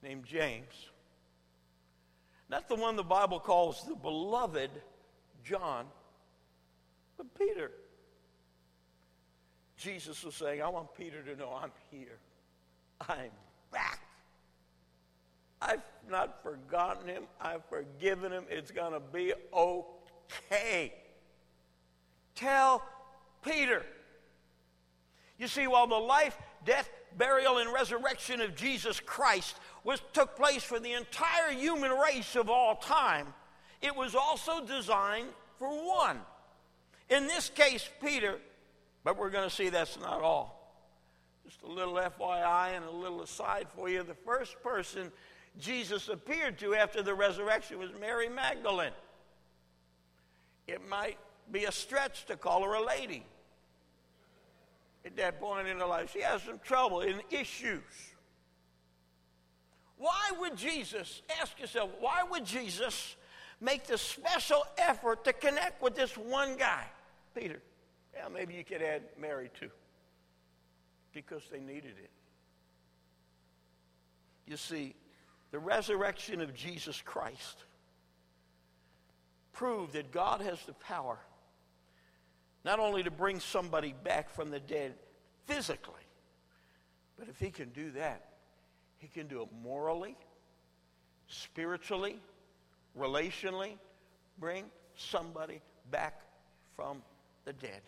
named 0.02 0.26
James, 0.26 0.74
not 2.50 2.70
the 2.70 2.76
one 2.76 2.96
the 2.96 3.04
Bible 3.04 3.40
calls 3.40 3.86
the 3.88 3.96
beloved 3.96 4.72
John, 5.44 5.86
but 7.18 7.28
Peter. 7.38 7.72
Jesus 9.78 10.24
was 10.24 10.36
saying, 10.36 10.62
I 10.62 10.70
want 10.70 10.96
Peter 10.96 11.22
to 11.24 11.36
know 11.36 11.58
I'm 11.62 11.72
here. 11.90 12.20
I'm. 13.02 13.32
I've 15.62 15.82
not 16.10 16.42
forgotten 16.42 17.08
him. 17.08 17.24
I've 17.40 17.64
forgiven 17.66 18.32
him. 18.32 18.46
It's 18.50 18.72
going 18.72 18.94
to 18.94 19.00
be 19.00 19.34
okay. 19.54 20.94
Tell 22.36 22.84
Peter. 23.44 23.86
You 25.38 25.48
see, 25.48 25.68
while 25.68 25.88
the 25.88 25.96
life, 25.96 26.38
death, 26.66 26.90
burial, 27.18 27.58
and 27.58 27.72
resurrection 27.72 28.42
of 28.42 28.56
Jesus 28.56 29.00
Christ 29.00 29.58
was, 29.84 30.02
took 30.14 30.36
place 30.36 30.64
for 30.64 30.80
the 30.80 30.94
entire 30.94 31.52
human 31.52 31.92
race 31.92 32.36
of 32.36 32.50
all 32.50 32.76
time, 32.76 33.28
it 33.82 33.96
was 33.96 34.16
also 34.16 34.64
designed 34.66 35.30
for 35.58 35.70
one. 35.70 36.20
In 37.10 37.28
this 37.28 37.50
case, 37.50 37.90
Peter, 38.04 38.38
but 39.04 39.18
we're 39.18 39.32
going 39.32 39.50
to 39.50 39.54
see 39.54 39.70
that's 39.70 40.00
not 40.00 40.22
all. 40.22 40.62
Just 41.46 41.64
a 41.64 41.68
little 41.68 41.96
FYI 41.96 42.78
and 42.78 42.86
a 42.86 42.92
little 42.92 43.22
aside 43.22 43.68
for 43.76 43.90
you. 43.90 44.04
The 44.04 44.14
first 44.14 44.62
person 44.64 45.12
Jesus 45.60 46.10
appeared 46.10 46.58
to 46.60 46.76
after 46.76 47.02
the 47.02 47.14
resurrection 47.14 47.78
was 47.78 47.92
Mary 48.00 48.30
Magdalene. 48.30 48.94
It 50.68 50.88
might 50.88 51.18
be 51.52 51.66
a 51.66 51.72
stretch 51.72 52.26
to 52.26 52.38
call 52.38 52.64
her 52.64 52.74
a 52.74 52.86
lady. 52.86 53.26
At 55.06 55.18
that 55.18 55.40
point 55.40 55.68
in 55.68 55.80
her 55.80 55.86
life, 55.86 56.12
she 56.14 56.22
has 56.22 56.44
some 56.44 56.60
trouble 56.60 57.02
and 57.02 57.22
issues. 57.30 57.82
Why 59.98 60.32
would 60.40 60.56
Jesus, 60.56 61.22
ask 61.42 61.60
yourself, 61.60 61.90
why 62.00 62.24
would 62.30 62.46
Jesus 62.46 63.16
make 63.60 63.86
the 63.86 63.98
special 63.98 64.64
effort 64.78 65.24
to 65.26 65.34
connect 65.34 65.82
with 65.82 65.96
this 65.96 66.18
one 66.18 66.56
guy, 66.58 66.86
Peter? 67.36 67.62
Yeah, 68.16 68.28
maybe 68.34 68.54
you 68.54 68.64
could 68.64 68.82
add 68.82 69.04
Mary 69.20 69.50
too, 69.60 69.70
because 71.14 71.44
they 71.52 71.60
needed 71.60 71.96
it. 72.04 72.10
You 74.48 74.58
see, 74.58 74.96
the 75.52 75.60
resurrection 75.60 76.42
of 76.42 76.54
Jesus 76.54 77.02
Christ 77.04 77.64
proved 79.54 79.94
that 79.94 80.12
God 80.12 80.42
has 80.42 80.60
the 80.66 80.74
power 80.74 81.20
not 82.64 82.80
only 82.80 83.04
to 83.04 83.12
bring 83.12 83.40
somebody 83.40 83.94
back 84.04 84.30
from 84.30 84.50
the 84.50 84.60
dead 84.60 84.94
physically, 85.46 85.94
but 87.18 87.28
if 87.28 87.40
He 87.40 87.50
can 87.50 87.70
do 87.70 87.92
that, 87.92 88.30
He 88.98 89.08
can 89.08 89.28
do 89.28 89.42
it 89.42 89.50
morally, 89.64 90.16
spiritually, 91.28 92.20
relationally, 92.98 93.74
bring 94.40 94.66
somebody 94.96 95.62
back 95.90 96.22
from 96.76 97.02
the 97.46 97.54
dead. 97.54 97.82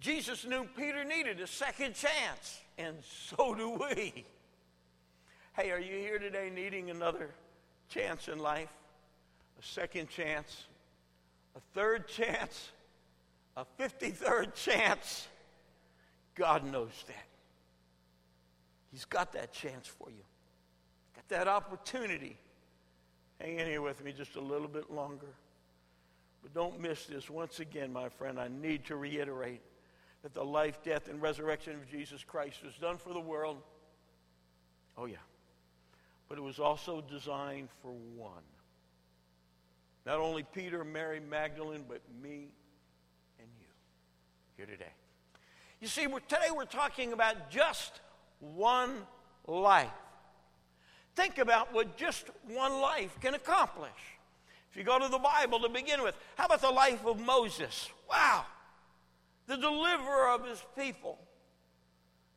Jesus 0.00 0.44
knew 0.44 0.66
Peter 0.76 1.04
needed 1.04 1.40
a 1.40 1.46
second 1.46 1.94
chance, 1.94 2.60
and 2.76 2.96
so 3.02 3.54
do 3.54 3.70
we. 3.70 4.26
Hey, 5.54 5.70
are 5.70 5.78
you 5.78 5.98
here 5.98 6.18
today 6.18 6.50
needing 6.54 6.88
another 6.88 7.28
chance 7.90 8.28
in 8.28 8.38
life? 8.38 8.70
A 9.60 9.62
second 9.62 10.08
chance? 10.08 10.64
A 11.54 11.60
third 11.74 12.08
chance? 12.08 12.70
A 13.58 13.66
53rd 13.78 14.54
chance? 14.54 15.28
God 16.34 16.64
knows 16.64 17.04
that. 17.06 17.26
He's 18.90 19.04
got 19.04 19.32
that 19.34 19.52
chance 19.52 19.86
for 19.86 20.08
you. 20.08 20.24
Got 21.14 21.28
that 21.28 21.48
opportunity. 21.48 22.38
Hang 23.38 23.58
in 23.58 23.66
here 23.66 23.82
with 23.82 24.02
me 24.02 24.12
just 24.12 24.36
a 24.36 24.40
little 24.40 24.68
bit 24.68 24.90
longer. 24.90 25.34
But 26.42 26.54
don't 26.54 26.80
miss 26.80 27.04
this. 27.04 27.28
Once 27.28 27.60
again, 27.60 27.92
my 27.92 28.08
friend, 28.08 28.40
I 28.40 28.48
need 28.48 28.86
to 28.86 28.96
reiterate 28.96 29.60
that 30.22 30.32
the 30.32 30.44
life, 30.44 30.82
death, 30.82 31.10
and 31.10 31.20
resurrection 31.20 31.74
of 31.74 31.90
Jesus 31.90 32.24
Christ 32.24 32.64
was 32.64 32.72
done 32.76 32.96
for 32.96 33.12
the 33.12 33.20
world. 33.20 33.58
Oh, 34.96 35.04
yeah 35.04 35.16
but 36.32 36.38
it 36.38 36.42
was 36.42 36.58
also 36.58 37.04
designed 37.10 37.68
for 37.82 37.90
one. 38.16 38.40
Not 40.06 40.18
only 40.18 40.42
Peter, 40.42 40.82
Mary, 40.82 41.20
Magdalene, 41.20 41.84
but 41.86 42.00
me 42.22 42.48
and 43.38 43.48
you 43.60 43.66
here 44.56 44.64
today. 44.64 44.94
You 45.78 45.88
see, 45.88 46.06
we're, 46.06 46.20
today 46.20 46.48
we're 46.56 46.64
talking 46.64 47.12
about 47.12 47.50
just 47.50 48.00
one 48.40 49.02
life. 49.46 49.90
Think 51.16 51.36
about 51.36 51.74
what 51.74 51.98
just 51.98 52.30
one 52.48 52.80
life 52.80 53.14
can 53.20 53.34
accomplish. 53.34 53.90
If 54.70 54.78
you 54.78 54.84
go 54.84 54.98
to 54.98 55.08
the 55.08 55.18
Bible 55.18 55.60
to 55.60 55.68
begin 55.68 56.02
with, 56.02 56.16
how 56.36 56.46
about 56.46 56.62
the 56.62 56.70
life 56.70 57.04
of 57.04 57.20
Moses? 57.20 57.90
Wow! 58.10 58.46
The 59.48 59.58
deliverer 59.58 60.30
of 60.30 60.46
his 60.46 60.64
people, 60.78 61.18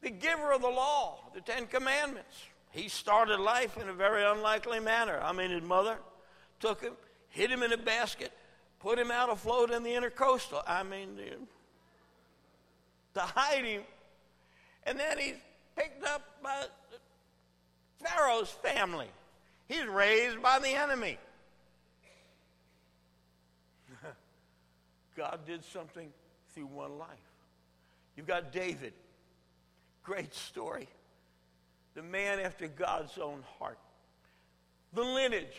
the 0.01 0.09
giver 0.09 0.51
of 0.51 0.61
the 0.61 0.67
law, 0.67 1.19
the 1.33 1.39
Ten 1.39 1.65
Commandments. 1.65 2.35
He 2.75 2.89
started 2.89 3.39
life 3.39 3.77
in 3.77 3.87
a 3.87 3.93
very 3.93 4.25
unlikely 4.25 4.81
manner. 4.81 5.17
I 5.23 5.31
mean, 5.31 5.49
his 5.49 5.63
mother 5.63 5.97
took 6.59 6.81
him, 6.81 6.91
hid 7.29 7.49
him 7.49 7.63
in 7.63 7.71
a 7.71 7.77
basket, 7.77 8.33
put 8.81 8.99
him 8.99 9.11
out 9.11 9.29
afloat 9.29 9.71
in 9.71 9.81
the 9.81 9.91
intercoastal. 9.91 10.61
I 10.67 10.83
mean, 10.83 11.17
to 13.13 13.19
hide 13.21 13.63
him. 13.63 13.83
And 14.83 14.99
then 14.99 15.17
he's 15.17 15.35
picked 15.77 16.03
up 16.05 16.21
by 16.43 16.65
Pharaoh's 18.03 18.49
family. 18.49 19.07
He's 19.69 19.85
raised 19.85 20.41
by 20.41 20.59
the 20.59 20.71
enemy. 20.71 21.17
God 25.15 25.39
did 25.47 25.63
something 25.63 26.09
through 26.53 26.65
one 26.65 26.97
life. 26.97 27.07
You've 28.17 28.27
got 28.27 28.51
David. 28.51 28.91
Great 30.03 30.35
story 30.35 30.89
the 31.95 32.03
man 32.03 32.39
after 32.39 32.67
God's 32.67 33.17
own 33.17 33.43
heart, 33.57 33.79
the 34.93 35.01
lineage 35.01 35.57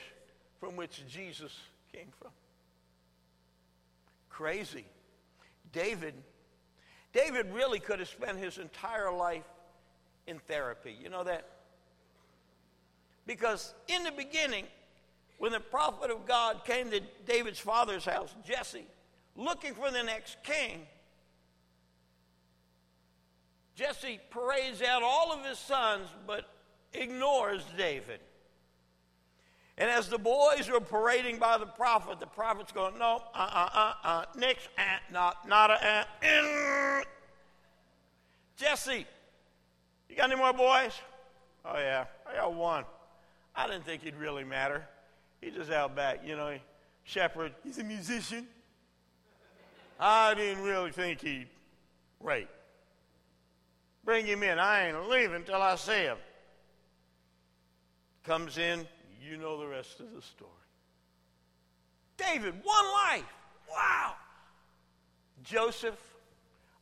from 0.61 0.77
which 0.77 1.03
Jesus 1.09 1.53
came 1.92 2.09
from. 2.20 2.31
Crazy. 4.29 4.85
David, 5.72 6.14
David 7.12 7.53
really 7.53 7.81
could 7.81 7.99
have 7.99 8.09
spent 8.09 8.38
his 8.38 8.59
entire 8.59 9.11
life 9.11 9.44
in 10.27 10.38
therapy. 10.40 10.94
You 11.03 11.09
know 11.09 11.25
that? 11.25 11.49
Because 13.27 13.75
in 13.88 14.05
the 14.05 14.12
beginning, 14.12 14.66
when 15.38 15.53
the 15.53 15.61
prophet 15.61 16.11
of 16.11 16.27
God 16.27 16.64
came 16.64 16.90
to 16.90 17.01
David's 17.27 17.59
father's 17.59 18.05
house, 18.05 18.35
Jesse, 18.46 18.87
looking 19.37 19.75
for 19.75 19.90
the 19.90 20.03
next 20.03 20.37
king, 20.42 20.87
Jesse 23.76 24.18
parades 24.30 24.80
out 24.80 25.02
all 25.02 25.32
of 25.32 25.44
his 25.44 25.58
sons, 25.58 26.08
but 26.26 26.48
ignores 26.94 27.62
David. 27.76 28.20
And 29.76 29.90
as 29.90 30.08
the 30.08 30.16
boys 30.16 30.70
are 30.70 30.80
parading 30.80 31.38
by 31.38 31.58
the 31.58 31.66
prophet, 31.66 32.18
the 32.18 32.26
prophet's 32.26 32.72
going, 32.72 32.98
no, 32.98 33.22
uh, 33.34 33.38
uh, 33.52 33.68
uh, 33.74 33.92
uh, 34.02 34.24
nix, 34.34 34.66
uh, 34.78 34.82
not, 35.12 35.46
not 35.46 35.70
a, 35.70 36.06
uh. 36.24 37.02
Jesse, 38.56 39.06
you 40.08 40.16
got 40.16 40.30
any 40.30 40.40
more 40.40 40.54
boys? 40.54 40.98
Oh, 41.62 41.76
yeah, 41.76 42.06
I 42.26 42.36
got 42.36 42.54
one. 42.54 42.84
I 43.54 43.66
didn't 43.66 43.84
think 43.84 44.02
he'd 44.02 44.16
really 44.16 44.44
matter. 44.44 44.86
He's 45.42 45.52
just 45.52 45.70
out 45.70 45.94
back, 45.94 46.22
you 46.24 46.36
know, 46.36 46.56
shepherd. 47.04 47.52
He's 47.62 47.76
a 47.76 47.84
musician. 47.84 48.46
I 50.00 50.32
didn't 50.32 50.64
really 50.64 50.92
think 50.92 51.20
he'd 51.20 51.48
rape. 52.20 52.48
Bring 54.07 54.25
him 54.25 54.45
in. 54.45 54.59
I 54.61 54.88
ain't 54.88 55.09
leaving 55.11 55.42
till 55.42 55.61
I 55.61 55.75
see 55.75 55.92
him. 55.92 56.16
Comes 58.23 58.57
in, 58.57 58.87
you 59.21 59.37
know 59.37 59.59
the 59.59 59.66
rest 59.66 59.99
of 59.99 60.14
the 60.14 60.23
story. 60.23 60.51
David, 62.16 62.55
one 62.62 62.85
life. 62.92 63.25
Wow. 63.69 64.14
Joseph, 65.42 65.99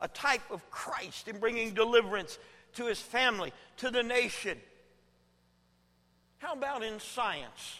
a 0.01 0.07
type 0.07 0.43
of 0.51 0.69
Christ 0.69 1.27
in 1.27 1.39
bringing 1.39 1.73
deliverance 1.73 2.37
to 2.75 2.85
his 2.85 2.99
family, 2.99 3.51
to 3.77 3.89
the 3.89 4.03
nation. 4.03 4.59
How 6.37 6.53
about 6.53 6.83
in 6.83 6.99
science? 6.99 7.79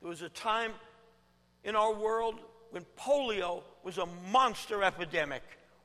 There 0.00 0.08
was 0.08 0.22
a 0.22 0.28
time 0.28 0.70
in 1.64 1.74
our 1.74 1.92
world 1.92 2.36
when 2.70 2.86
polio 2.96 3.62
was 3.82 3.98
a 3.98 4.06
monster 4.30 4.84
epidemic. 4.84 5.42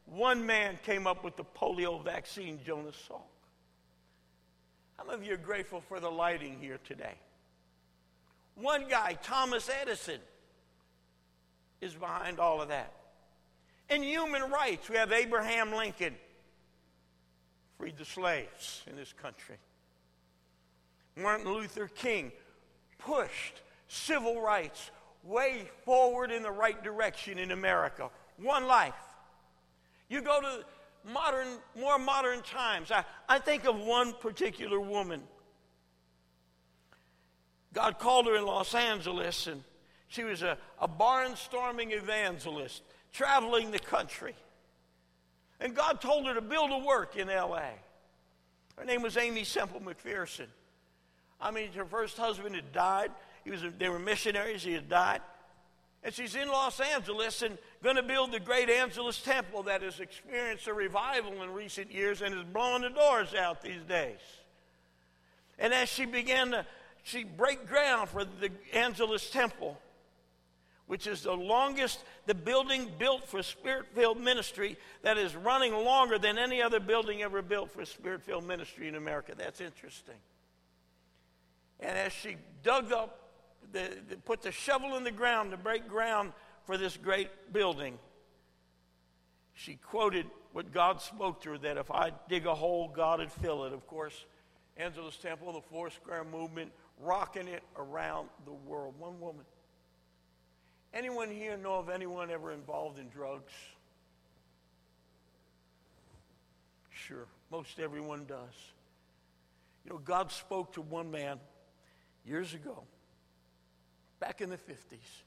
One 0.07 0.45
man 0.45 0.79
came 0.83 1.05
up 1.05 1.23
with 1.23 1.35
the 1.35 1.43
polio 1.43 2.03
vaccine, 2.03 2.59
Jonas 2.65 2.95
Salk. 3.09 3.21
How 4.97 5.05
many 5.05 5.17
of 5.17 5.23
you 5.25 5.33
are 5.33 5.37
grateful 5.37 5.81
for 5.81 5.99
the 5.99 6.09
lighting 6.09 6.57
here 6.59 6.79
today? 6.85 7.15
One 8.55 8.85
guy, 8.89 9.17
Thomas 9.21 9.69
Edison, 9.81 10.19
is 11.81 11.93
behind 11.93 12.39
all 12.39 12.61
of 12.61 12.69
that. 12.69 12.93
In 13.89 14.01
human 14.01 14.49
rights, 14.49 14.89
we 14.89 14.95
have 14.95 15.11
Abraham 15.11 15.73
Lincoln, 15.73 16.15
freed 17.77 17.97
the 17.97 18.05
slaves 18.05 18.83
in 18.87 18.95
this 18.95 19.13
country. 19.13 19.57
Martin 21.15 21.53
Luther 21.53 21.87
King 21.87 22.31
pushed 22.97 23.61
civil 23.87 24.41
rights 24.41 24.89
way 25.23 25.67
forward 25.83 26.31
in 26.31 26.43
the 26.43 26.51
right 26.51 26.81
direction 26.83 27.37
in 27.37 27.51
America. 27.51 28.09
One 28.37 28.67
life. 28.67 28.93
You 30.09 30.21
go 30.21 30.39
to 30.41 30.65
modern, 31.11 31.47
more 31.79 31.97
modern 31.99 32.41
times. 32.41 32.91
I, 32.91 33.03
I 33.27 33.39
think 33.39 33.65
of 33.65 33.79
one 33.79 34.13
particular 34.13 34.79
woman. 34.79 35.21
God 37.73 37.99
called 37.99 38.27
her 38.27 38.35
in 38.35 38.45
Los 38.45 38.73
Angeles, 38.73 39.47
and 39.47 39.63
she 40.07 40.23
was 40.23 40.41
a, 40.41 40.57
a 40.79 40.87
barnstorming 40.87 41.91
evangelist 41.91 42.81
traveling 43.11 43.71
the 43.71 43.79
country. 43.79 44.35
And 45.59 45.75
God 45.75 46.01
told 46.01 46.27
her 46.27 46.33
to 46.33 46.41
build 46.41 46.71
a 46.71 46.77
work 46.77 47.15
in 47.17 47.27
LA. 47.27 47.69
Her 48.77 48.85
name 48.85 49.01
was 49.01 49.17
Aimee 49.17 49.43
Semple 49.43 49.81
McPherson. 49.81 50.47
I 51.41 51.51
mean, 51.51 51.71
her 51.73 51.85
first 51.85 52.17
husband 52.17 52.55
had 52.55 52.71
died. 52.71 53.11
He 53.43 53.51
was, 53.51 53.61
they 53.77 53.89
were 53.89 53.99
missionaries. 53.99 54.63
He 54.63 54.73
had 54.73 54.89
died. 54.89 55.21
And 56.03 56.13
she's 56.13 56.35
in 56.35 56.47
Los 56.47 56.79
Angeles 56.79 57.41
and 57.41 57.57
going 57.83 57.95
to 57.95 58.03
build 58.03 58.31
the 58.31 58.39
great 58.39 58.69
Angelus 58.69 59.21
Temple 59.21 59.63
that 59.63 59.81
has 59.81 59.99
experienced 59.99 60.67
a 60.67 60.73
revival 60.73 61.43
in 61.43 61.51
recent 61.51 61.91
years 61.91 62.21
and 62.21 62.33
is 62.33 62.43
blowing 62.43 62.83
the 62.83 62.89
doors 62.89 63.33
out 63.33 63.61
these 63.61 63.81
days. 63.87 64.19
And 65.59 65.73
as 65.73 65.89
she 65.89 66.05
began 66.05 66.51
to 66.51 66.65
she 67.07 67.23
break 67.23 67.67
ground 67.67 68.09
for 68.09 68.25
the 68.25 68.51
Angelus 68.73 69.29
Temple, 69.29 69.79
which 70.87 71.07
is 71.07 71.23
the 71.23 71.33
longest, 71.33 72.03
the 72.25 72.35
building 72.35 72.91
built 72.99 73.25
for 73.29 73.41
spirit 73.41 73.85
filled 73.93 74.19
ministry 74.19 74.75
that 75.03 75.17
is 75.17 75.33
running 75.33 75.73
longer 75.73 76.19
than 76.19 76.37
any 76.37 76.61
other 76.61 76.81
building 76.81 77.21
ever 77.21 77.41
built 77.41 77.71
for 77.71 77.85
spirit 77.85 78.21
filled 78.23 78.45
ministry 78.45 78.89
in 78.89 78.95
America. 78.95 79.31
That's 79.37 79.61
interesting. 79.61 80.15
And 81.79 81.97
as 81.97 82.11
she 82.11 82.35
dug 82.61 82.91
up 82.91 83.26
the, 83.71 83.89
the, 84.09 84.17
put 84.17 84.41
the 84.41 84.51
shovel 84.51 84.95
in 84.95 85.03
the 85.03 85.11
ground 85.11 85.51
to 85.51 85.57
break 85.57 85.87
ground 85.87 86.33
for 86.65 86.77
this 86.77 86.97
great 86.97 87.29
building, 87.51 87.97
she 89.53 89.75
quoted 89.75 90.25
what 90.53 90.71
God 90.71 91.01
spoke 91.01 91.41
to 91.41 91.51
her 91.51 91.57
that 91.59 91.77
if 91.77 91.91
I 91.91 92.11
dig 92.29 92.45
a 92.45 92.55
hole, 92.55 92.91
God 92.93 93.19
would 93.19 93.31
fill 93.31 93.65
it. 93.65 93.73
Of 93.73 93.87
course, 93.87 94.25
Angelus 94.77 95.17
Temple, 95.17 95.53
the 95.53 95.61
four 95.61 95.89
square 95.89 96.23
movement, 96.23 96.71
rocking 96.99 97.47
it 97.47 97.63
around 97.75 98.29
the 98.45 98.53
world. 98.53 98.95
One 98.97 99.19
woman. 99.19 99.45
Anyone 100.93 101.29
here 101.29 101.57
know 101.57 101.75
of 101.75 101.89
anyone 101.89 102.31
ever 102.31 102.51
involved 102.51 102.99
in 102.99 103.09
drugs? 103.09 103.51
Sure, 106.89 107.27
most 107.51 107.79
everyone 107.79 108.25
does. 108.25 108.53
You 109.85 109.91
know, 109.91 109.99
God 109.99 110.31
spoke 110.31 110.73
to 110.73 110.81
one 110.81 111.11
man 111.11 111.39
years 112.25 112.53
ago 112.53 112.83
back 114.19 114.41
in 114.41 114.49
the 114.49 114.57
50s. 114.57 115.23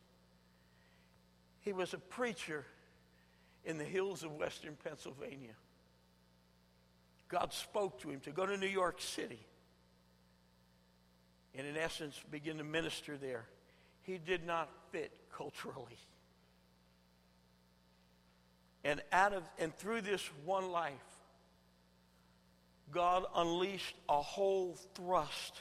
He 1.60 1.72
was 1.72 1.94
a 1.94 1.98
preacher 1.98 2.64
in 3.64 3.78
the 3.78 3.84
hills 3.84 4.22
of 4.22 4.32
western 4.32 4.76
Pennsylvania. 4.82 5.54
God 7.28 7.52
spoke 7.52 8.00
to 8.00 8.10
him 8.10 8.20
to 8.20 8.30
go 8.30 8.46
to 8.46 8.56
New 8.56 8.66
York 8.66 9.00
City 9.00 9.38
and, 11.54 11.66
in 11.66 11.76
essence, 11.76 12.20
begin 12.30 12.58
to 12.58 12.64
minister 12.64 13.16
there. 13.16 13.44
He 14.02 14.18
did 14.18 14.46
not 14.46 14.68
fit 14.90 15.12
culturally. 15.36 15.98
And 18.82 19.02
out 19.12 19.34
of 19.34 19.42
and 19.58 19.76
through 19.76 20.00
this 20.00 20.26
one 20.44 20.70
life, 20.70 20.94
God 22.90 23.24
unleashed 23.34 23.94
a 24.08 24.20
whole 24.20 24.76
thrust 24.94 25.60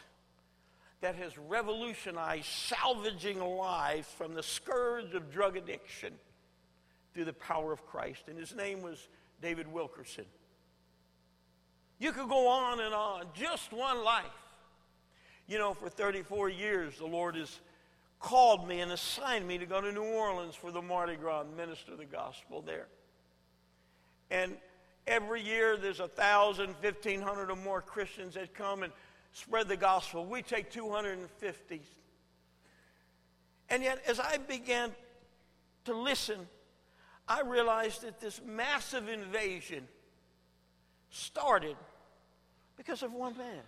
that 1.01 1.15
has 1.15 1.37
revolutionized 1.37 2.45
salvaging 2.45 3.39
lives 3.39 4.07
from 4.17 4.33
the 4.33 4.43
scourge 4.43 5.13
of 5.13 5.31
drug 5.31 5.55
addiction 5.55 6.13
through 7.13 7.25
the 7.25 7.33
power 7.33 7.71
of 7.71 7.85
Christ. 7.85 8.23
And 8.27 8.37
his 8.37 8.53
name 8.53 8.81
was 8.81 9.07
David 9.41 9.71
Wilkerson. 9.71 10.25
You 11.99 12.11
could 12.11 12.29
go 12.29 12.47
on 12.47 12.79
and 12.79 12.93
on, 12.93 13.25
just 13.33 13.71
one 13.71 14.03
life. 14.03 14.25
You 15.47 15.57
know, 15.57 15.73
for 15.73 15.89
34 15.89 16.49
years, 16.49 16.97
the 16.97 17.05
Lord 17.05 17.35
has 17.35 17.59
called 18.19 18.67
me 18.67 18.81
and 18.81 18.91
assigned 18.91 19.47
me 19.47 19.57
to 19.57 19.65
go 19.65 19.81
to 19.81 19.91
New 19.91 20.03
Orleans 20.03 20.55
for 20.55 20.71
the 20.71 20.81
Mardi 20.81 21.15
Gras 21.15 21.41
and 21.41 21.55
minister 21.55 21.95
the 21.95 22.05
gospel 22.05 22.61
there. 22.61 22.87
And 24.29 24.57
every 25.07 25.41
year 25.41 25.77
there's 25.77 25.99
a 25.99 26.07
thousand, 26.07 26.75
fifteen 26.77 27.21
hundred 27.21 27.49
or 27.49 27.55
more 27.55 27.81
Christians 27.81 28.35
that 28.35 28.53
come 28.53 28.83
and 28.83 28.93
spread 29.33 29.67
the 29.67 29.77
gospel. 29.77 30.25
We 30.25 30.41
take 30.41 30.71
250. 30.71 31.81
And 33.69 33.83
yet, 33.83 34.01
as 34.07 34.19
I 34.19 34.37
began 34.37 34.91
to 35.85 35.93
listen, 35.93 36.47
I 37.27 37.41
realized 37.41 38.01
that 38.01 38.19
this 38.19 38.41
massive 38.45 39.07
invasion 39.07 39.87
started 41.11 41.75
because 42.77 43.03
of 43.03 43.13
one 43.13 43.37
man. 43.37 43.61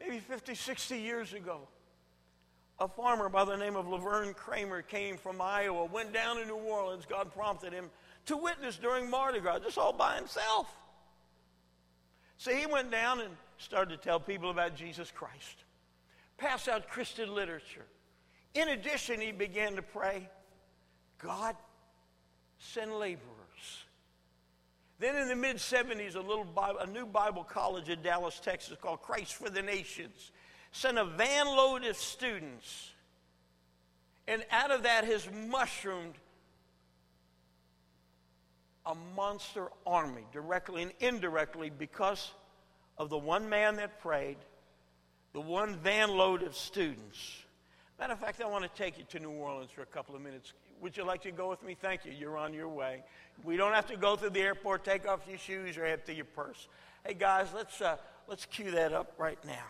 Maybe 0.00 0.18
50, 0.18 0.54
60 0.54 0.98
years 0.98 1.32
ago, 1.32 1.60
a 2.80 2.88
farmer 2.88 3.28
by 3.28 3.44
the 3.44 3.56
name 3.56 3.76
of 3.76 3.86
Laverne 3.86 4.34
Kramer 4.34 4.82
came 4.82 5.16
from 5.16 5.40
Iowa, 5.40 5.84
went 5.84 6.12
down 6.12 6.36
to 6.36 6.44
New 6.44 6.56
Orleans. 6.56 7.06
God 7.08 7.32
prompted 7.32 7.72
him 7.72 7.90
to 8.26 8.36
witness 8.36 8.76
during 8.76 9.08
Mardi 9.08 9.38
Gras, 9.38 9.60
just 9.60 9.78
all 9.78 9.92
by 9.92 10.16
himself. 10.16 10.74
So 12.38 12.54
he 12.54 12.66
went 12.66 12.90
down 12.90 13.20
and 13.20 13.30
started 13.58 13.90
to 13.90 13.96
tell 13.96 14.20
people 14.20 14.50
about 14.50 14.74
Jesus 14.74 15.10
Christ, 15.10 15.64
pass 16.36 16.68
out 16.68 16.88
Christian 16.88 17.34
literature. 17.34 17.86
In 18.54 18.68
addition, 18.68 19.20
he 19.20 19.32
began 19.32 19.74
to 19.76 19.82
pray, 19.82 20.28
God, 21.18 21.56
send 22.58 22.92
laborers. 22.92 23.24
Then 25.00 25.16
in 25.16 25.28
the 25.28 25.36
mid 25.36 25.56
70s, 25.56 26.14
a 26.14 26.20
little 26.20 26.44
Bible, 26.44 26.78
a 26.80 26.86
new 26.86 27.06
Bible 27.06 27.42
college 27.42 27.88
in 27.88 28.00
Dallas, 28.02 28.40
Texas 28.40 28.76
called 28.80 29.02
Christ 29.02 29.34
for 29.34 29.50
the 29.50 29.62
Nations 29.62 30.30
sent 30.74 30.98
a 30.98 31.04
van 31.04 31.46
load 31.46 31.84
of 31.84 31.96
students. 31.96 32.90
And 34.26 34.44
out 34.50 34.72
of 34.72 34.82
that 34.82 35.04
has 35.04 35.28
mushroomed 35.48 36.14
a 38.86 38.94
monster 39.16 39.68
army, 39.86 40.22
directly 40.32 40.82
and 40.82 40.92
indirectly, 41.00 41.70
because 41.70 42.32
of 42.98 43.08
the 43.08 43.18
one 43.18 43.48
man 43.48 43.76
that 43.76 44.00
prayed, 44.00 44.36
the 45.32 45.40
one 45.40 45.76
van 45.76 46.10
load 46.10 46.42
of 46.42 46.54
students. 46.54 47.18
Matter 47.98 48.12
of 48.12 48.20
fact, 48.20 48.40
I 48.42 48.46
want 48.46 48.64
to 48.64 48.70
take 48.82 48.98
you 48.98 49.04
to 49.10 49.20
New 49.20 49.30
Orleans 49.30 49.70
for 49.70 49.82
a 49.82 49.86
couple 49.86 50.14
of 50.14 50.22
minutes. 50.22 50.52
Would 50.80 50.96
you 50.96 51.04
like 51.04 51.22
to 51.22 51.30
go 51.30 51.48
with 51.48 51.62
me? 51.62 51.76
Thank 51.80 52.04
you. 52.04 52.12
You're 52.12 52.36
on 52.36 52.52
your 52.52 52.68
way. 52.68 53.02
We 53.42 53.56
don't 53.56 53.72
have 53.72 53.86
to 53.86 53.96
go 53.96 54.16
through 54.16 54.30
the 54.30 54.40
airport, 54.40 54.84
take 54.84 55.08
off 55.08 55.20
your 55.28 55.38
shoes, 55.38 55.78
or 55.78 55.84
empty 55.86 56.14
your 56.14 56.24
purse. 56.24 56.68
Hey, 57.06 57.14
guys, 57.14 57.48
let's, 57.54 57.80
uh, 57.80 57.96
let's 58.26 58.46
cue 58.46 58.72
that 58.72 58.92
up 58.92 59.12
right 59.18 59.38
now. 59.44 59.64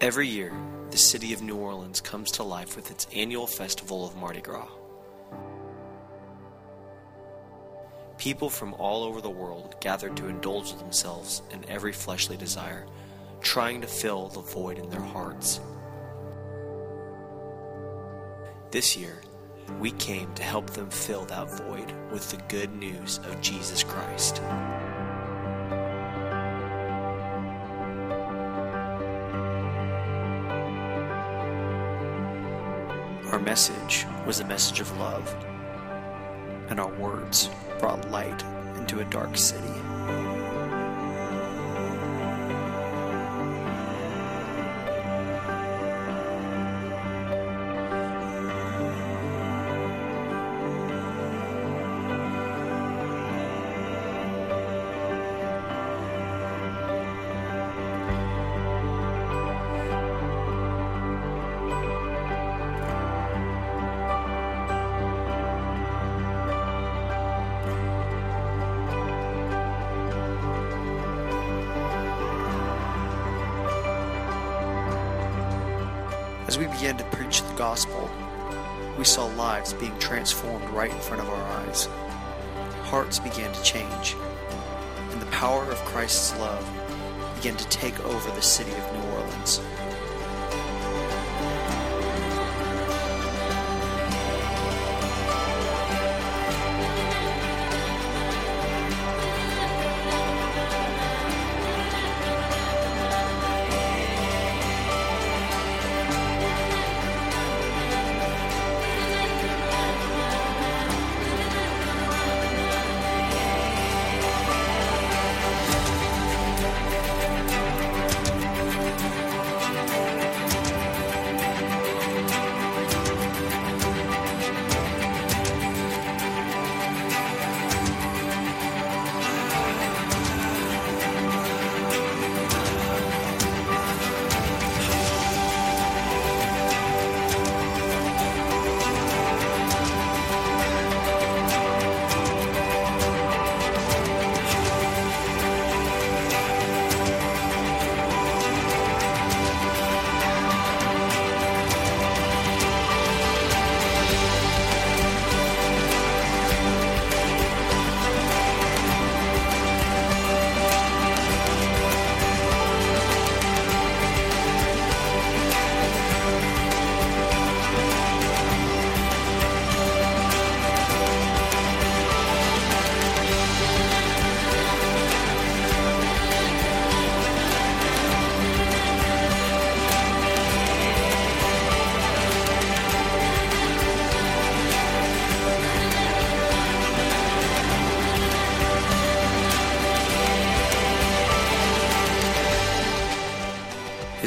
Every 0.00 0.28
year, 0.28 0.50
the 0.90 0.96
city 0.96 1.34
of 1.34 1.42
New 1.42 1.56
Orleans 1.56 2.00
comes 2.00 2.30
to 2.32 2.42
life 2.42 2.74
with 2.74 2.90
its 2.90 3.06
annual 3.14 3.46
festival 3.46 4.06
of 4.06 4.16
Mardi 4.16 4.40
Gras. 4.40 4.70
People 8.16 8.48
from 8.48 8.72
all 8.72 9.04
over 9.04 9.20
the 9.20 9.28
world 9.28 9.74
gather 9.82 10.08
to 10.08 10.26
indulge 10.26 10.74
themselves 10.78 11.42
in 11.50 11.68
every 11.68 11.92
fleshly 11.92 12.38
desire, 12.38 12.86
trying 13.42 13.82
to 13.82 13.86
fill 13.86 14.28
the 14.28 14.40
void 14.40 14.78
in 14.78 14.88
their 14.88 15.02
hearts. 15.02 15.60
This 18.70 18.96
year, 18.96 19.20
we 19.80 19.90
came 19.90 20.32
to 20.32 20.42
help 20.42 20.70
them 20.70 20.88
fill 20.88 21.26
that 21.26 21.50
void 21.50 21.92
with 22.10 22.30
the 22.30 22.42
good 22.48 22.74
news 22.74 23.18
of 23.24 23.42
Jesus 23.42 23.82
Christ. 23.82 24.40
Message 33.50 34.06
was 34.28 34.38
the 34.38 34.44
message 34.44 34.78
of 34.78 34.96
love, 34.96 35.26
and 36.68 36.78
our 36.78 36.92
words 37.00 37.50
brought 37.80 38.08
light 38.08 38.44
into 38.76 39.00
a 39.00 39.04
dark 39.06 39.36
city. 39.36 39.79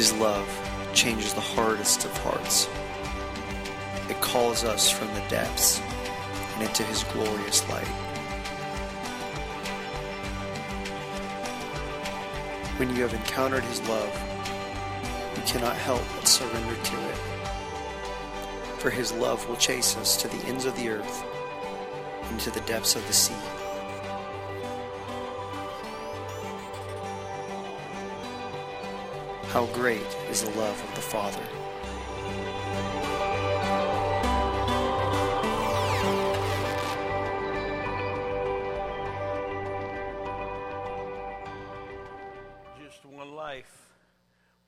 His 0.04 0.12
love 0.20 0.46
changes 0.92 1.32
the 1.32 1.40
hardest 1.40 2.04
of 2.04 2.14
hearts. 2.18 2.68
It 4.10 4.20
calls 4.20 4.62
us 4.62 4.90
from 4.90 5.08
the 5.14 5.24
depths 5.30 5.80
and 6.52 6.64
into 6.64 6.82
His 6.82 7.04
glorious 7.04 7.66
light. 7.70 7.86
When 12.76 12.94
you 12.94 13.00
have 13.00 13.14
encountered 13.14 13.64
His 13.64 13.80
love, 13.88 14.12
you 15.36 15.42
cannot 15.46 15.74
help 15.74 16.02
but 16.14 16.28
surrender 16.28 16.74
to 16.74 17.08
it. 17.08 17.16
For 18.80 18.90
His 18.90 19.10
love 19.10 19.48
will 19.48 19.56
chase 19.56 19.96
us 19.96 20.20
to 20.20 20.28
the 20.28 20.46
ends 20.46 20.66
of 20.66 20.76
the 20.76 20.90
earth, 20.90 21.24
into 22.30 22.50
the 22.50 22.60
depths 22.66 22.94
of 22.94 23.06
the 23.06 23.14
sea. 23.14 23.63
How 29.54 29.66
great 29.66 30.00
is 30.28 30.42
the 30.42 30.50
love 30.58 30.82
of 30.82 30.94
the 30.96 31.00
Father! 31.00 31.38
Just 42.84 43.06
one 43.06 43.36
life. 43.36 43.70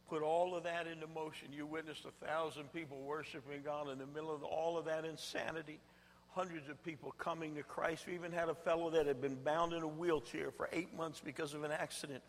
Put 0.09 0.23
all 0.23 0.55
of 0.55 0.63
that 0.63 0.87
into 0.87 1.09
motion. 1.09 1.49
You 1.53 1.67
witnessed 1.67 2.05
a 2.05 2.25
thousand 2.25 2.73
people 2.73 2.99
worshiping 3.03 3.63
God 3.65 3.91
in 3.91 3.99
the 3.99 4.07
middle 4.07 4.33
of 4.33 4.45
all 4.45 4.79
of 4.79 4.85
that 4.85 5.05
insanity. 5.05 5.81
Hundreds 6.29 6.69
of 6.69 6.81
people 6.85 7.13
coming 7.19 7.57
to 7.57 7.65
Christ. 7.65 8.07
We 8.07 8.15
even 8.15 8.31
had 8.31 8.49
a 8.49 8.55
fellow 8.55 8.91
that 8.91 9.07
had 9.07 9.21
been 9.21 9.35
bound 9.43 9.73
in 9.73 9.83
a 9.83 9.89
wheelchair 9.89 10.53
for 10.53 10.69
eight 10.73 10.97
months 10.97 11.21
because 11.25 11.55
of 11.55 11.65
an 11.65 11.73
accident. 11.73 12.23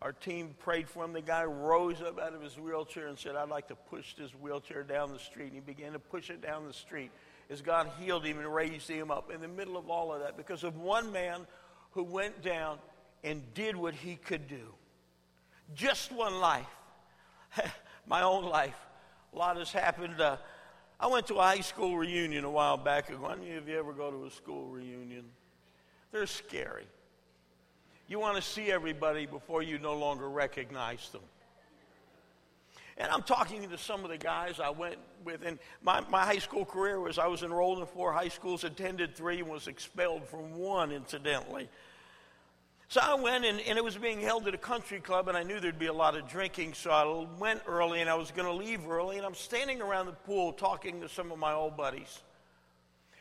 Our 0.00 0.12
team 0.12 0.54
prayed 0.60 0.88
for 0.88 1.04
him. 1.04 1.12
The 1.12 1.20
guy 1.20 1.44
rose 1.44 2.00
up 2.02 2.20
out 2.20 2.34
of 2.34 2.40
his 2.40 2.56
wheelchair 2.56 3.08
and 3.08 3.18
said, 3.18 3.34
I'd 3.34 3.48
like 3.48 3.68
to 3.68 3.74
push 3.74 4.14
this 4.14 4.30
wheelchair 4.32 4.84
down 4.84 5.12
the 5.12 5.18
street. 5.18 5.46
And 5.46 5.54
he 5.54 5.60
began 5.60 5.92
to 5.92 5.98
push 5.98 6.30
it 6.30 6.40
down 6.40 6.66
the 6.66 6.72
street 6.72 7.10
as 7.50 7.62
God 7.62 7.90
healed 7.98 8.24
him 8.24 8.38
and 8.38 8.52
raised 8.52 8.88
him 8.88 9.10
up 9.10 9.32
in 9.32 9.40
the 9.40 9.48
middle 9.48 9.76
of 9.76 9.90
all 9.90 10.12
of 10.12 10.20
that 10.20 10.36
because 10.36 10.62
of 10.62 10.76
one 10.76 11.10
man 11.10 11.46
who 11.92 12.04
went 12.04 12.42
down 12.42 12.78
and 13.24 13.42
did 13.54 13.74
what 13.74 13.94
he 13.94 14.14
could 14.16 14.46
do. 14.46 14.72
Just 15.74 16.12
one 16.12 16.40
life. 16.40 16.66
My 18.06 18.22
own 18.22 18.44
life. 18.44 18.76
A 19.34 19.38
lot 19.38 19.56
has 19.56 19.72
happened. 19.72 20.20
Uh, 20.20 20.36
I 21.00 21.08
went 21.08 21.26
to 21.28 21.34
a 21.34 21.42
high 21.42 21.60
school 21.60 21.96
reunion 21.96 22.44
a 22.44 22.50
while 22.50 22.76
back 22.76 23.10
ago. 23.10 23.26
Any 23.26 23.54
of 23.56 23.68
you 23.68 23.78
ever 23.78 23.92
go 23.92 24.10
to 24.10 24.26
a 24.26 24.30
school 24.30 24.68
reunion? 24.68 25.24
They're 26.12 26.26
scary. 26.26 26.86
You 28.08 28.18
want 28.18 28.36
to 28.36 28.42
see 28.42 28.72
everybody 28.72 29.26
before 29.26 29.62
you 29.62 29.78
no 29.78 29.94
longer 29.94 30.28
recognize 30.28 31.10
them. 31.10 31.20
And 32.96 33.12
I'm 33.12 33.22
talking 33.22 33.68
to 33.68 33.78
some 33.78 34.02
of 34.02 34.10
the 34.10 34.16
guys 34.16 34.58
I 34.58 34.70
went 34.70 34.96
with. 35.24 35.42
And 35.44 35.58
my, 35.82 36.00
my 36.08 36.24
high 36.24 36.38
school 36.38 36.64
career 36.64 36.98
was 36.98 37.18
I 37.18 37.26
was 37.28 37.42
enrolled 37.42 37.78
in 37.78 37.86
four 37.86 38.12
high 38.12 38.28
schools, 38.28 38.64
attended 38.64 39.14
three, 39.14 39.38
and 39.40 39.48
was 39.48 39.68
expelled 39.68 40.26
from 40.26 40.54
one, 40.54 40.90
incidentally. 40.90 41.68
So 42.88 43.00
I 43.02 43.14
went, 43.14 43.44
and, 43.44 43.60
and 43.60 43.76
it 43.76 43.84
was 43.84 43.98
being 43.98 44.20
held 44.20 44.48
at 44.48 44.54
a 44.54 44.58
country 44.58 44.98
club, 44.98 45.28
and 45.28 45.36
I 45.36 45.42
knew 45.42 45.60
there'd 45.60 45.78
be 45.78 45.86
a 45.86 45.92
lot 45.92 46.16
of 46.16 46.26
drinking. 46.26 46.72
So 46.72 46.90
I 46.90 47.38
went 47.38 47.60
early, 47.68 48.00
and 48.00 48.08
I 48.08 48.14
was 48.14 48.30
going 48.30 48.46
to 48.46 48.52
leave 48.52 48.88
early. 48.88 49.18
And 49.18 49.26
I'm 49.26 49.34
standing 49.34 49.82
around 49.82 50.06
the 50.06 50.12
pool 50.12 50.54
talking 50.54 51.02
to 51.02 51.08
some 51.08 51.30
of 51.30 51.38
my 51.38 51.52
old 51.52 51.76
buddies. 51.76 52.22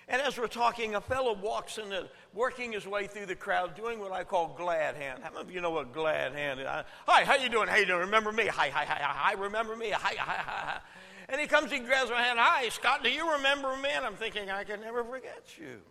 And 0.09 0.21
as 0.21 0.37
we're 0.37 0.47
talking, 0.47 0.95
a 0.95 1.01
fellow 1.01 1.33
walks 1.33 1.77
in, 1.77 1.89
the, 1.89 2.07
working 2.33 2.71
his 2.71 2.87
way 2.87 3.07
through 3.07 3.25
the 3.25 3.35
crowd, 3.35 3.75
doing 3.75 3.99
what 3.99 4.13
I 4.13 4.23
call 4.23 4.55
glad 4.57 4.95
hand. 4.95 5.19
How 5.21 5.31
many 5.31 5.41
of 5.41 5.51
you 5.51 5.59
know 5.59 5.71
what 5.71 5.91
glad 5.91 6.33
hand 6.33 6.61
is? 6.61 6.65
Hi, 6.65 7.25
how 7.25 7.35
you 7.35 7.49
doing? 7.49 7.67
How 7.67 7.75
you 7.75 7.85
doing? 7.85 7.99
Remember 7.99 8.31
me? 8.31 8.47
Hi, 8.47 8.69
hi, 8.69 8.85
hi, 8.85 8.99
hi, 9.01 9.33
remember 9.33 9.75
me? 9.75 9.89
Hi, 9.89 10.15
hi, 10.17 10.35
hi, 10.35 10.61
hi. 10.65 10.79
And 11.27 11.41
he 11.41 11.47
comes, 11.47 11.71
he 11.71 11.79
grabs 11.79 12.09
my 12.09 12.21
hand. 12.21 12.39
Hi, 12.39 12.69
Scott, 12.69 13.03
do 13.03 13.09
you 13.09 13.33
remember 13.33 13.75
me? 13.75 13.89
And 13.93 14.05
I'm 14.05 14.15
thinking, 14.15 14.49
I 14.49 14.63
can 14.63 14.79
never 14.79 15.03
forget 15.03 15.43
you. 15.59 15.81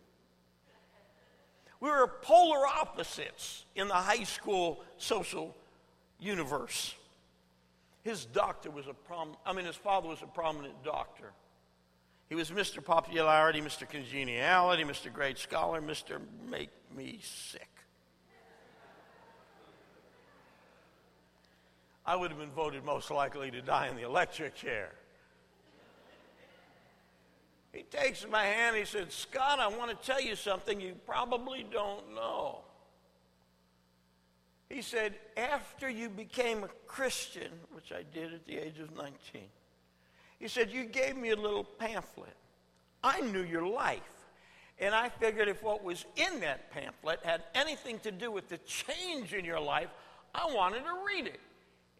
We 1.80 1.90
were 1.90 2.10
polar 2.22 2.66
opposites 2.66 3.66
in 3.74 3.88
the 3.88 3.94
high 3.94 4.24
school 4.24 4.80
social 4.96 5.54
universe. 6.18 6.94
His 8.02 8.24
doctor 8.24 8.70
was 8.70 8.86
a 8.86 8.94
prom, 8.94 9.36
I 9.44 9.52
mean, 9.52 9.66
his 9.66 9.76
father 9.76 10.08
was 10.08 10.22
a 10.22 10.26
prominent 10.26 10.82
doctor. 10.84 11.32
He 12.28 12.34
was 12.34 12.50
Mr. 12.50 12.84
Popularity, 12.84 13.60
Mr. 13.60 13.88
Congeniality, 13.88 14.82
Mr. 14.84 15.12
Great 15.12 15.38
Scholar, 15.38 15.80
Mr. 15.80 16.20
Make 16.50 16.70
Me 16.96 17.20
Sick. 17.22 17.68
I 22.04 22.14
would 22.14 22.30
have 22.30 22.38
been 22.38 22.50
voted 22.50 22.84
most 22.84 23.10
likely 23.10 23.50
to 23.50 23.62
die 23.62 23.88
in 23.88 23.96
the 23.96 24.02
electric 24.02 24.54
chair. 24.54 24.92
He 27.72 27.82
takes 27.82 28.26
my 28.28 28.44
hand. 28.44 28.76
He 28.76 28.84
said, 28.84 29.12
Scott, 29.12 29.58
I 29.58 29.68
want 29.68 29.90
to 29.90 30.06
tell 30.06 30.20
you 30.20 30.34
something 30.34 30.80
you 30.80 30.94
probably 31.04 31.66
don't 31.70 32.14
know. 32.14 32.60
He 34.68 34.82
said, 34.82 35.14
after 35.36 35.88
you 35.88 36.08
became 36.08 36.64
a 36.64 36.68
Christian, 36.86 37.52
which 37.72 37.92
I 37.92 38.02
did 38.14 38.32
at 38.32 38.46
the 38.46 38.56
age 38.56 38.78
of 38.78 38.96
19, 38.96 39.42
he 40.38 40.48
said, 40.48 40.70
You 40.70 40.84
gave 40.84 41.16
me 41.16 41.30
a 41.30 41.36
little 41.36 41.64
pamphlet. 41.64 42.36
I 43.02 43.20
knew 43.20 43.42
your 43.42 43.66
life. 43.66 44.00
And 44.78 44.94
I 44.94 45.08
figured 45.08 45.48
if 45.48 45.62
what 45.62 45.82
was 45.82 46.04
in 46.16 46.40
that 46.40 46.70
pamphlet 46.70 47.20
had 47.24 47.42
anything 47.54 47.98
to 48.00 48.12
do 48.12 48.30
with 48.30 48.48
the 48.48 48.58
change 48.58 49.32
in 49.32 49.44
your 49.44 49.60
life, 49.60 49.88
I 50.34 50.52
wanted 50.52 50.80
to 50.80 50.92
read 51.06 51.26
it. 51.26 51.40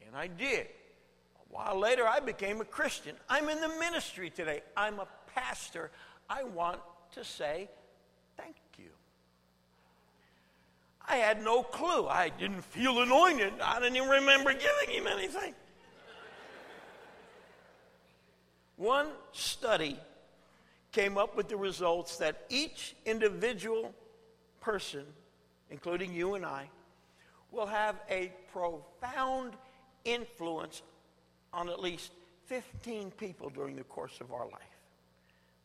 And 0.07 0.15
I 0.15 0.27
did. 0.27 0.67
A 0.67 1.55
while 1.55 1.79
later, 1.79 2.07
I 2.07 2.21
became 2.21 2.61
a 2.61 2.67
Christian. 2.67 3.17
I'm 3.31 3.49
in 3.49 3.61
the 3.61 3.69
ministry 3.81 4.29
today. 4.29 4.63
I'm 4.77 4.99
a 4.99 5.09
pastor. 5.35 5.91
I 6.29 6.45
want 6.45 6.81
to 7.13 7.25
say 7.25 7.71
thank 8.37 8.57
you. 8.79 8.91
I 11.09 11.17
had 11.17 11.43
no 11.43 11.63
clue. 11.63 12.09
I 12.09 12.29
didn't 12.29 12.63
feel 12.63 13.01
anointed. 13.01 13.55
I 13.63 13.81
didn't 13.81 13.97
even 13.97 14.09
remember 14.09 14.53
giving 14.53 14.95
him 14.95 15.07
anything. 15.07 15.55
One 18.77 19.09
study 19.33 19.99
came 20.93 21.19
up 21.19 21.37
with 21.37 21.49
the 21.49 21.57
results 21.57 22.19
that 22.19 22.45
each 22.49 22.95
individual 23.05 23.95
person, 24.61 25.05
including 25.71 26.13
you 26.13 26.35
and 26.35 26.45
I, 26.45 26.69
will 27.51 27.67
have 27.67 27.97
a 28.11 28.33
profound 28.53 29.55
influence 30.05 30.83
on 31.53 31.69
at 31.69 31.81
least 31.81 32.13
15 32.47 33.11
people 33.13 33.51
during 33.51 33.77
the 33.77 33.85
course 33.85 34.21
of 34.21 34.33
our 34.33 34.45
life. 34.45 34.63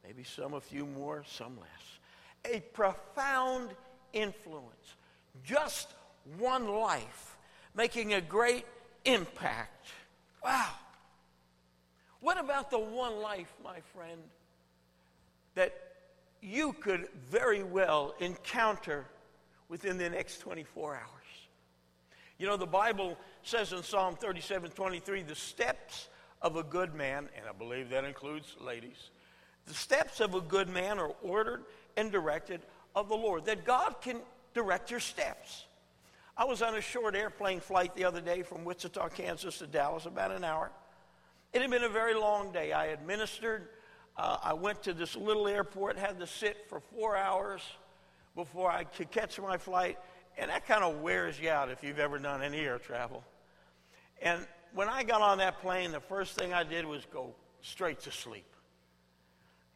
Maybe 0.06 0.24
some 0.24 0.54
a 0.54 0.62
few 0.62 0.86
more, 0.86 1.24
some 1.28 1.58
less. 1.60 2.54
A 2.56 2.62
profound 2.74 3.70
influence. 4.14 4.96
Just 5.44 5.90
one 6.38 6.68
life 6.68 7.38
making 7.76 8.14
a 8.14 8.22
great 8.22 8.66
impact. 9.06 9.88
Wow. 10.44 10.70
What 12.22 12.40
about 12.40 12.70
the 12.70 12.80
one 12.80 13.20
life, 13.22 13.52
my 13.64 13.80
friend, 13.94 14.22
that 15.56 15.74
you 16.42 16.74
could 16.74 17.10
very 17.30 17.64
well 17.64 18.16
encounter 18.20 19.06
within 19.70 19.98
the 19.98 20.10
next 20.10 20.40
24 20.40 20.96
hours? 20.96 21.06
You 22.38 22.48
know, 22.48 22.58
the 22.58 22.66
Bible 22.66 23.18
says 23.44 23.74
in 23.74 23.84
Psalm 23.84 24.16
37 24.16 24.72
23, 24.72 25.24
the 25.24 25.36
steps 25.36 26.08
of 26.42 26.56
a 26.56 26.64
good 26.64 26.94
man, 26.96 27.28
and 27.38 27.48
I 27.48 27.52
believe 27.54 27.90
that 27.90 28.06
includes 28.06 28.56
ladies, 28.60 29.10
the 29.66 29.74
steps 29.74 30.20
of 30.20 30.34
a 30.34 30.42
good 30.42 30.70
man 30.70 31.00
are 31.00 31.12
ordered 31.22 31.64
and 31.98 32.12
directed 32.12 32.62
of 32.96 33.10
the 33.10 33.16
Lord, 33.16 33.46
that 33.46 33.66
God 33.66 33.96
can 34.02 34.18
direct 34.54 34.92
your 34.92 35.00
steps. 35.00 35.66
I 36.38 36.46
was 36.46 36.62
on 36.62 36.76
a 36.76 36.82
short 36.82 37.16
airplane 37.16 37.60
flight 37.60 37.96
the 37.96 38.06
other 38.06 38.22
day 38.22 38.42
from 38.42 38.64
Wichita, 38.64 39.10
Kansas 39.10 39.60
to 39.60 39.68
Dallas, 39.68 40.06
about 40.06 40.32
an 40.32 40.44
hour. 40.44 40.72
It 41.54 41.62
had 41.62 41.70
been 41.70 41.84
a 41.84 41.90
very 41.90 42.14
long 42.14 42.52
day. 42.52 42.72
I 42.72 42.88
had 42.88 43.06
ministered. 43.06 43.68
Uh, 44.18 44.38
I 44.42 44.54
went 44.54 44.84
to 44.84 44.94
this 44.94 45.16
little 45.16 45.48
airport, 45.48 45.98
had 45.98 46.20
to 46.20 46.28
sit 46.28 46.66
for 46.70 46.80
four 46.80 47.18
hours 47.18 47.62
before 48.36 48.72
I 48.72 48.86
could 48.86 49.12
catch 49.12 49.40
my 49.40 49.58
flight. 49.58 49.98
And 50.38 50.50
that 50.50 50.66
kind 50.66 50.84
of 50.84 51.02
wears 51.02 51.40
you 51.40 51.50
out 51.50 51.70
if 51.70 51.84
you've 51.84 52.00
ever 52.00 52.18
done 52.20 52.42
any 52.42 52.60
air 52.60 52.80
travel. 52.80 53.24
And 54.22 54.46
when 54.74 54.88
I 54.88 55.04
got 55.04 55.22
on 55.22 55.40
that 55.40 55.62
plane, 55.62 55.92
the 55.92 56.00
first 56.00 56.38
thing 56.38 56.54
I 56.54 56.64
did 56.64 56.86
was 56.86 57.06
go 57.12 57.36
straight 57.62 58.00
to 58.02 58.12
sleep. 58.12 58.46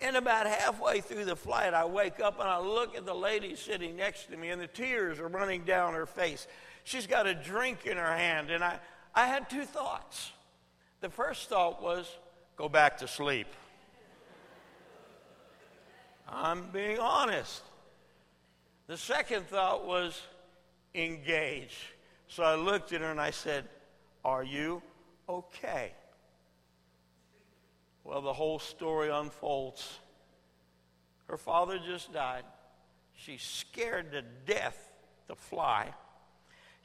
And 0.01 0.15
about 0.17 0.45
halfway 0.45 1.01
through 1.01 1.25
the 1.25 1.35
flight, 1.35 1.73
I 1.73 1.85
wake 1.85 2.19
up 2.19 2.39
and 2.39 2.47
I 2.47 2.59
look 2.59 2.95
at 2.95 3.05
the 3.05 3.13
lady 3.13 3.55
sitting 3.55 3.95
next 3.95 4.25
to 4.29 4.37
me, 4.37 4.49
and 4.49 4.61
the 4.61 4.67
tears 4.67 5.19
are 5.19 5.27
running 5.27 5.63
down 5.63 5.93
her 5.93 6.05
face. 6.05 6.47
She's 6.83 7.07
got 7.07 7.27
a 7.27 7.33
drink 7.33 7.85
in 7.85 7.97
her 7.97 8.15
hand, 8.15 8.51
and 8.51 8.63
I, 8.63 8.79
I 9.13 9.25
had 9.25 9.49
two 9.49 9.63
thoughts. 9.63 10.31
The 11.05 11.11
first 11.11 11.49
thought 11.49 11.83
was, 11.83 12.09
go 12.55 12.67
back 12.67 12.97
to 12.97 13.07
sleep. 13.07 13.45
I'm 16.27 16.71
being 16.71 16.97
honest. 16.97 17.61
The 18.87 18.97
second 18.97 19.45
thought 19.45 19.85
was, 19.85 20.19
engage. 20.95 21.77
So 22.27 22.41
I 22.41 22.55
looked 22.55 22.91
at 22.91 23.01
her 23.01 23.11
and 23.11 23.21
I 23.21 23.29
said, 23.29 23.65
Are 24.23 24.43
you 24.43 24.81
okay? 25.29 25.91
Well, 28.03 28.21
the 28.21 28.33
whole 28.33 28.57
story 28.57 29.11
unfolds. 29.11 29.99
Her 31.27 31.37
father 31.37 31.77
just 31.85 32.13
died. 32.13 32.45
She's 33.13 33.43
scared 33.43 34.11
to 34.13 34.23
death 34.51 34.91
to 35.27 35.35
fly. 35.35 35.93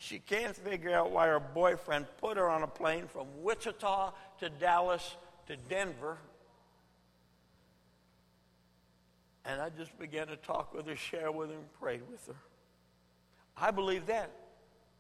She 0.03 0.19
can't 0.19 0.57
figure 0.57 0.95
out 0.95 1.11
why 1.11 1.27
her 1.27 1.39
boyfriend 1.39 2.07
put 2.23 2.39
her 2.39 2.49
on 2.49 2.63
a 2.63 2.67
plane 2.67 3.07
from 3.07 3.27
Wichita 3.43 4.15
to 4.39 4.49
Dallas 4.49 5.17
to 5.47 5.57
Denver. 5.69 6.17
And 9.45 9.61
I 9.61 9.69
just 9.69 9.97
began 9.99 10.29
to 10.29 10.37
talk 10.37 10.73
with 10.73 10.87
her, 10.87 10.97
share 10.97 11.31
with 11.31 11.51
her, 11.51 11.57
and 11.57 11.73
pray 11.79 12.01
with 12.11 12.27
her. 12.29 12.37
I 13.59 13.71
believe 13.71 14.07
that 14.07 14.31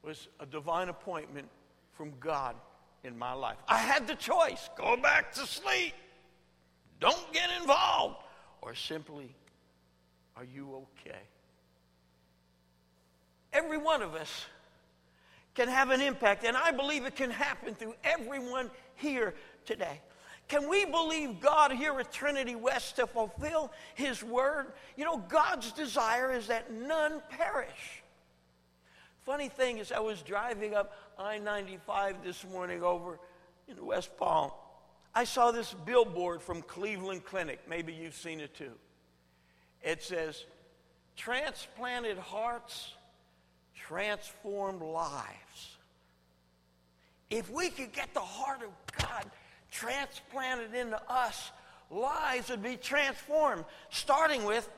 was 0.02 0.28
a 0.38 0.44
divine 0.44 0.90
appointment 0.90 1.48
from 1.92 2.12
God 2.20 2.54
in 3.02 3.16
my 3.16 3.32
life. 3.32 3.56
I 3.68 3.78
had 3.78 4.06
the 4.06 4.16
choice 4.16 4.68
go 4.76 4.98
back 4.98 5.32
to 5.32 5.46
sleep, 5.46 5.94
don't 7.00 7.32
get 7.32 7.48
involved, 7.58 8.16
or 8.60 8.74
simply, 8.74 9.34
are 10.36 10.44
you 10.44 10.84
okay? 11.00 11.20
Every 13.54 13.78
one 13.78 14.02
of 14.02 14.14
us 14.14 14.44
can 15.54 15.68
have 15.68 15.90
an 15.90 16.00
impact. 16.00 16.44
And 16.44 16.56
I 16.56 16.70
believe 16.70 17.04
it 17.04 17.16
can 17.16 17.30
happen 17.30 17.74
through 17.74 17.94
everyone 18.04 18.70
here 18.96 19.34
today. 19.64 20.00
Can 20.48 20.68
we 20.68 20.84
believe 20.84 21.40
God 21.40 21.70
here 21.70 21.98
at 22.00 22.12
Trinity 22.12 22.56
West 22.56 22.96
to 22.96 23.06
fulfill 23.06 23.70
His 23.94 24.22
word? 24.22 24.72
You 24.96 25.04
know, 25.04 25.18
God's 25.18 25.70
desire 25.72 26.32
is 26.32 26.48
that 26.48 26.72
none 26.72 27.22
perish. 27.30 28.02
Funny 29.20 29.48
thing 29.48 29.78
is, 29.78 29.92
I 29.92 30.00
was 30.00 30.22
driving 30.22 30.74
up 30.74 30.96
I 31.18 31.38
95 31.38 32.24
this 32.24 32.44
morning 32.50 32.82
over 32.82 33.20
in 33.68 33.84
West 33.84 34.16
Palm. 34.16 34.50
I 35.14 35.24
saw 35.24 35.52
this 35.52 35.74
billboard 35.84 36.42
from 36.42 36.62
Cleveland 36.62 37.24
Clinic. 37.24 37.60
Maybe 37.68 37.92
you've 37.92 38.14
seen 38.14 38.40
it 38.40 38.54
too. 38.54 38.72
It 39.82 40.02
says, 40.02 40.44
Transplanted 41.16 42.18
hearts 42.18 42.94
transformed 43.90 44.82
lives. 44.82 45.76
If 47.28 47.50
we 47.50 47.70
could 47.70 47.92
get 47.92 48.14
the 48.14 48.20
heart 48.20 48.60
of 48.62 48.70
God 48.96 49.24
transplanted 49.72 50.74
into 50.74 51.00
us, 51.10 51.50
lives 51.90 52.50
would 52.50 52.62
be 52.62 52.76
transformed, 52.76 53.64
starting 53.90 54.44
with 54.44 54.70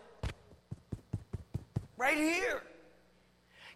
right 1.98 2.16
here. 2.16 2.62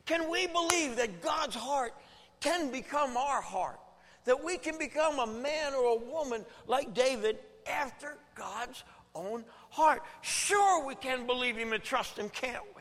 Can 0.06 0.30
we 0.30 0.46
believe 0.46 0.96
that 0.96 1.20
God's 1.20 1.54
heart 1.54 1.92
can 2.40 2.70
become 2.70 3.14
our 3.18 3.42
heart? 3.42 3.78
That 4.24 4.42
we 4.42 4.56
can 4.56 4.78
become 4.78 5.18
a 5.18 5.26
man 5.26 5.74
or 5.74 5.96
a 5.96 5.96
woman 5.96 6.46
like 6.66 6.94
David 6.94 7.40
after 7.66 8.16
God's 8.34 8.84
own 9.14 9.44
heart? 9.68 10.00
Sure, 10.22 10.86
we 10.86 10.94
can 10.94 11.26
believe 11.26 11.56
Him 11.56 11.74
and 11.74 11.82
trust 11.82 12.18
Him, 12.18 12.30
can't 12.30 12.64
we? 12.74 12.75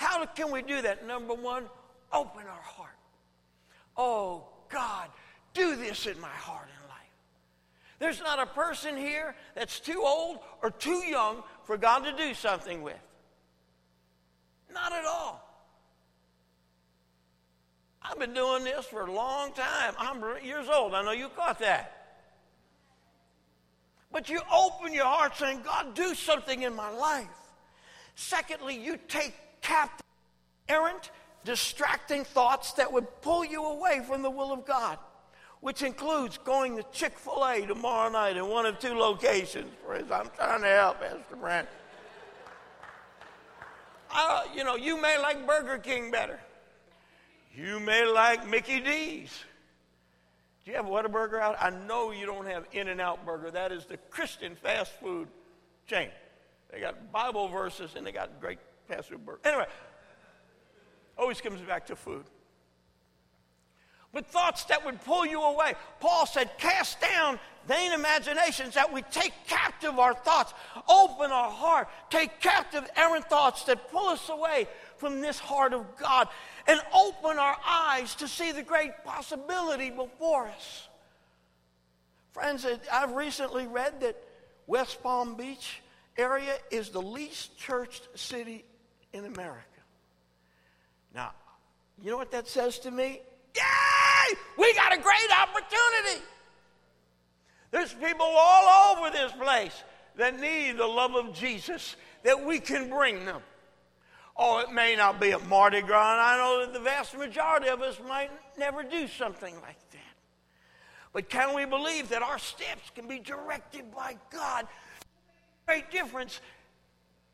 How 0.00 0.24
can 0.24 0.50
we 0.50 0.62
do 0.62 0.80
that? 0.80 1.06
Number 1.06 1.34
one, 1.34 1.64
open 2.10 2.46
our 2.46 2.62
heart. 2.62 2.96
Oh, 3.98 4.46
God, 4.70 5.10
do 5.52 5.76
this 5.76 6.06
in 6.06 6.18
my 6.22 6.28
heart 6.28 6.68
and 6.74 6.88
life. 6.88 6.96
There's 7.98 8.18
not 8.18 8.38
a 8.38 8.46
person 8.46 8.96
here 8.96 9.34
that's 9.54 9.78
too 9.78 10.02
old 10.02 10.38
or 10.62 10.70
too 10.70 11.04
young 11.04 11.42
for 11.64 11.76
God 11.76 12.04
to 12.04 12.16
do 12.16 12.32
something 12.32 12.80
with. 12.80 12.96
Not 14.72 14.90
at 14.94 15.04
all. 15.04 15.46
I've 18.00 18.18
been 18.18 18.32
doing 18.32 18.64
this 18.64 18.86
for 18.86 19.06
a 19.06 19.12
long 19.12 19.52
time. 19.52 19.92
I'm 19.98 20.22
years 20.42 20.70
old. 20.72 20.94
I 20.94 21.04
know 21.04 21.12
you 21.12 21.28
caught 21.28 21.58
that. 21.58 22.16
But 24.10 24.30
you 24.30 24.40
open 24.50 24.94
your 24.94 25.04
heart 25.04 25.36
saying, 25.36 25.60
God, 25.62 25.94
do 25.94 26.14
something 26.14 26.62
in 26.62 26.74
my 26.74 26.88
life. 26.88 27.26
Secondly, 28.14 28.82
you 28.82 28.98
take 29.06 29.34
captive, 29.60 30.06
errant, 30.68 31.10
distracting 31.44 32.24
thoughts 32.24 32.72
that 32.74 32.92
would 32.92 33.06
pull 33.22 33.44
you 33.44 33.64
away 33.64 34.02
from 34.06 34.22
the 34.22 34.30
will 34.30 34.52
of 34.52 34.66
God. 34.66 34.98
which 35.60 35.82
includes 35.82 36.38
going 36.38 36.76
to 36.76 36.84
Chick 36.92 37.18
fil 37.18 37.44
A 37.44 37.66
tomorrow 37.66 38.10
night 38.10 38.36
in 38.36 38.48
one 38.48 38.66
of 38.66 38.78
two 38.78 38.94
locations. 38.94 39.70
Friends, 39.86 40.10
I'm 40.10 40.28
trying 40.36 40.62
to 40.62 40.68
help, 40.68 41.00
Pastor 41.00 41.36
Brent. 41.36 41.68
Uh, 44.12 44.42
you 44.54 44.64
know, 44.64 44.76
you 44.76 45.00
may 45.00 45.18
like 45.18 45.46
Burger 45.46 45.78
King 45.78 46.10
better. 46.10 46.40
You 47.54 47.78
may 47.78 48.06
like 48.06 48.48
Mickey 48.48 48.80
D's. 48.80 49.44
Do 50.64 50.70
you 50.70 50.76
have 50.76 50.86
Whataburger 50.86 51.40
out? 51.40 51.56
I 51.60 51.70
know 51.70 52.10
you 52.10 52.26
don't 52.26 52.46
have 52.46 52.64
In 52.72 52.88
N 52.88 53.00
Out 53.00 53.24
Burger. 53.24 53.50
That 53.50 53.70
is 53.72 53.84
the 53.86 53.96
Christian 53.96 54.56
fast 54.56 54.92
food 55.00 55.28
chain. 55.86 56.08
They 56.72 56.80
got 56.80 57.12
Bible 57.12 57.48
verses 57.48 57.92
and 57.96 58.06
they 58.06 58.12
got 58.12 58.40
great 58.40 58.58
Anyway, 59.44 59.66
always 61.16 61.40
comes 61.40 61.60
back 61.60 61.86
to 61.86 61.96
food 61.96 62.24
but 64.12 64.26
thoughts 64.26 64.64
that 64.64 64.84
would 64.84 65.02
pull 65.04 65.24
you 65.24 65.42
away. 65.42 65.74
Paul 66.00 66.26
said, 66.26 66.50
Cast 66.58 67.00
down 67.00 67.38
vain 67.66 67.92
imaginations 67.92 68.74
that 68.74 68.92
we 68.92 69.02
take 69.02 69.32
captive 69.46 69.98
our 69.98 70.14
thoughts, 70.14 70.52
open 70.88 71.30
our 71.30 71.50
heart, 71.50 71.88
take 72.08 72.40
captive 72.40 72.88
errant 72.96 73.28
thoughts 73.28 73.64
that 73.64 73.90
pull 73.90 74.08
us 74.08 74.28
away 74.28 74.66
from 74.96 75.20
this 75.20 75.38
heart 75.38 75.72
of 75.72 75.96
God, 75.96 76.28
and 76.66 76.80
open 76.92 77.38
our 77.38 77.56
eyes 77.64 78.14
to 78.16 78.26
see 78.26 78.52
the 78.52 78.62
great 78.62 78.92
possibility 79.04 79.90
before 79.90 80.48
us. 80.48 80.88
Friends, 82.32 82.66
I've 82.92 83.12
recently 83.12 83.66
read 83.66 84.00
that 84.00 84.16
West 84.66 85.02
Palm 85.02 85.36
Beach 85.36 85.82
area 86.16 86.54
is 86.70 86.90
the 86.90 87.02
least 87.02 87.56
churched 87.58 88.08
city 88.18 88.64
in 89.12 89.24
America. 89.24 89.64
Now, 91.14 91.32
you 92.02 92.10
know 92.10 92.16
what 92.16 92.30
that 92.32 92.48
says 92.48 92.78
to 92.80 92.90
me? 92.90 93.20
Yay! 93.54 94.36
We 94.58 94.72
got 94.74 94.92
a 94.92 95.00
great 95.00 95.30
opportunity. 95.42 96.24
There's 97.70 97.92
people 97.92 98.26
all 98.26 98.96
over 98.96 99.10
this 99.10 99.32
place 99.32 99.82
that 100.16 100.38
need 100.40 100.78
the 100.78 100.86
love 100.86 101.14
of 101.14 101.34
Jesus 101.34 101.96
that 102.22 102.44
we 102.44 102.58
can 102.58 102.88
bring 102.88 103.24
them. 103.24 103.40
Oh, 104.36 104.58
it 104.60 104.72
may 104.72 104.96
not 104.96 105.20
be 105.20 105.32
a 105.32 105.38
Mardi 105.38 105.82
Gras, 105.82 106.16
I 106.18 106.36
know 106.36 106.64
that 106.64 106.72
the 106.72 106.80
vast 106.80 107.16
majority 107.16 107.68
of 107.68 107.82
us 107.82 108.00
might 108.08 108.30
never 108.58 108.82
do 108.82 109.06
something 109.06 109.54
like 109.60 109.90
that. 109.90 110.00
But 111.12 111.28
can 111.28 111.54
we 111.54 111.64
believe 111.64 112.08
that 112.10 112.22
our 112.22 112.38
steps 112.38 112.90
can 112.94 113.08
be 113.08 113.18
directed 113.18 113.92
by 113.94 114.16
God? 114.32 114.60
To 114.60 114.66
make 115.68 115.78
a 115.78 115.90
great 115.90 115.90
difference 115.90 116.40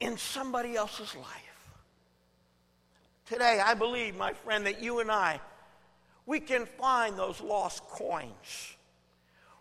in 0.01 0.16
somebody 0.16 0.74
else's 0.74 1.14
life. 1.14 1.46
Today, 3.27 3.61
I 3.64 3.74
believe, 3.74 4.16
my 4.16 4.33
friend, 4.33 4.66
that 4.66 4.83
you 4.83 5.01
and 5.01 5.11
I 5.11 5.41
we 6.27 6.41
can 6.41 6.66
find 6.66 7.16
those 7.16 7.41
lost 7.41 7.85
coins. 7.85 8.77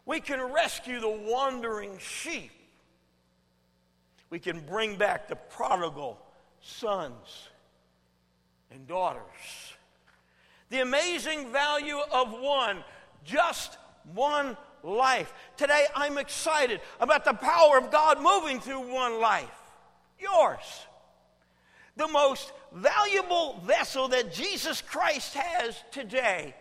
We 0.05 0.19
can 0.19 0.41
rescue 0.41 0.99
the 0.99 1.09
wandering 1.09 1.97
sheep. 1.99 2.51
We 4.31 4.39
can 4.39 4.59
bring 4.59 4.97
back 4.97 5.27
the 5.27 5.35
prodigal 5.35 6.19
sons 6.61 7.49
and 8.71 8.87
daughters. 8.87 9.21
The 10.69 10.81
amazing 10.81 11.51
value 11.51 11.99
of 12.11 12.31
one, 12.31 12.83
just 13.23 13.77
one 14.13 14.57
life. 14.83 15.31
Today, 15.57 15.85
I'm 15.95 16.17
excited 16.17 16.81
about 16.99 17.25
the 17.25 17.33
power 17.33 17.77
of 17.77 17.91
God 17.91 18.21
moving 18.21 18.59
through 18.59 18.91
one 18.91 19.21
life. 19.21 19.61
Yours. 20.19 20.87
The 21.97 22.07
most 22.07 22.51
valuable 22.73 23.61
vessel 23.63 24.09
that 24.09 24.33
Jesus 24.33 24.81
Christ 24.81 25.33
has 25.33 25.81
today 25.91 26.53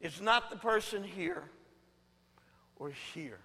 is 0.00 0.20
not 0.20 0.50
the 0.50 0.56
person 0.56 1.02
here 1.04 1.42
or 2.78 2.92
here, 3.14 3.38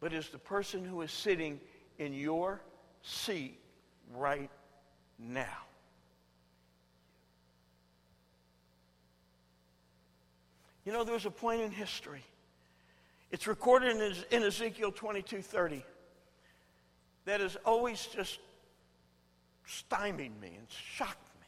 but 0.00 0.12
is 0.12 0.28
the 0.30 0.38
person 0.38 0.84
who 0.84 1.02
is 1.02 1.12
sitting 1.12 1.60
in 1.98 2.14
your 2.14 2.60
seat 3.02 3.58
right 4.14 4.50
now. 5.18 5.58
You 10.84 10.92
know, 10.92 11.04
there 11.04 11.14
was 11.14 11.26
a 11.26 11.30
point 11.30 11.60
in 11.60 11.70
history. 11.70 12.24
It's 13.30 13.46
recorded 13.46 14.16
in 14.30 14.42
Ezekiel 14.42 14.92
22:30 14.92 15.84
that 17.24 17.40
has 17.40 17.56
always 17.64 18.06
just 18.06 18.40
stymied 19.66 20.40
me 20.40 20.54
and 20.58 20.66
shocked 20.68 21.34
me. 21.40 21.46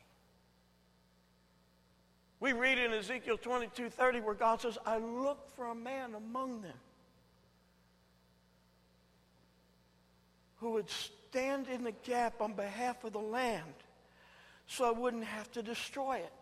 We 2.40 2.52
read 2.52 2.78
in 2.78 2.92
Ezekiel 2.92 3.38
22 3.38 3.90
30 3.90 4.20
where 4.20 4.34
God 4.34 4.60
says, 4.60 4.78
I 4.84 4.98
looked 4.98 5.54
for 5.56 5.66
a 5.66 5.74
man 5.74 6.14
among 6.14 6.62
them 6.62 6.76
who 10.56 10.72
would 10.72 10.88
stand 10.88 11.68
in 11.68 11.84
the 11.84 11.92
gap 12.04 12.40
on 12.40 12.54
behalf 12.54 13.04
of 13.04 13.12
the 13.12 13.18
land 13.18 13.74
so 14.66 14.84
I 14.84 14.92
wouldn't 14.92 15.24
have 15.24 15.50
to 15.52 15.62
destroy 15.62 16.16
it. 16.16 16.32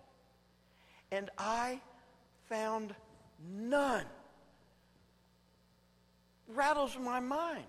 And 1.10 1.28
I 1.38 1.80
found 2.48 2.94
none. 3.52 4.04
Rattles 6.48 6.96
my 7.00 7.20
mind 7.20 7.64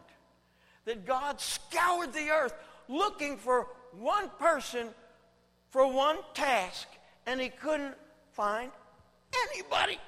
that 0.86 1.06
God 1.06 1.39
scoured 1.39 2.14
the 2.14 2.30
earth 2.30 2.54
looking 2.88 3.38
for 3.38 3.68
one 4.00 4.30
person 4.39 4.88
for 5.70 5.91
one 5.91 6.18
task, 6.34 6.88
and 7.26 7.39
he 7.39 7.50
couldn't 7.50 7.96
find 8.32 8.72
anybody. 9.52 10.00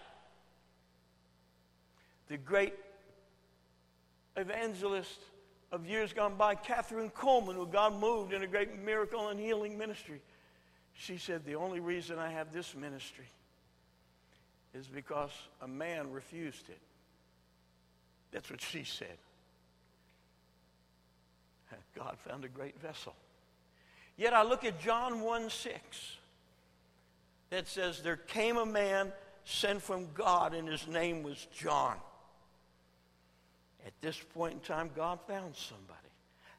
The 2.27 2.37
great 2.37 2.73
evangelist 4.37 5.19
of 5.71 5.85
years 5.85 6.13
gone 6.13 6.35
by, 6.35 6.55
Kathryn 6.55 7.11
Kuhlman, 7.11 7.55
who 7.55 7.67
God 7.67 7.99
moved 7.99 8.33
in 8.33 8.43
a 8.43 8.47
great 8.47 8.79
miracle 8.79 9.29
and 9.29 9.39
healing 9.39 9.77
ministry, 9.77 10.21
she 10.93 11.17
said, 11.17 11.45
The 11.45 11.55
only 11.55 11.79
reason 11.79 12.19
I 12.19 12.31
have 12.31 12.53
this 12.53 12.75
ministry 12.75 13.25
is 14.73 14.87
because 14.87 15.31
a 15.61 15.67
man 15.67 16.11
refused 16.11 16.69
it. 16.69 16.79
That's 18.31 18.49
what 18.49 18.61
she 18.61 18.83
said. 18.83 19.17
God 21.95 22.17
found 22.27 22.43
a 22.45 22.49
great 22.49 22.79
vessel. 22.81 23.15
Yet 24.17 24.33
I 24.33 24.43
look 24.43 24.63
at 24.63 24.79
John 24.79 25.21
1 25.21 25.49
6 25.49 26.17
that 27.49 27.67
says, 27.67 28.01
There 28.01 28.15
came 28.15 28.57
a 28.57 28.65
man 28.65 29.11
sent 29.43 29.81
from 29.81 30.07
God, 30.13 30.53
and 30.53 30.67
his 30.67 30.87
name 30.87 31.23
was 31.23 31.47
John. 31.53 31.97
At 33.85 33.93
this 34.01 34.19
point 34.33 34.53
in 34.53 34.59
time, 34.61 34.89
God 34.95 35.19
found 35.27 35.55
somebody. 35.55 35.99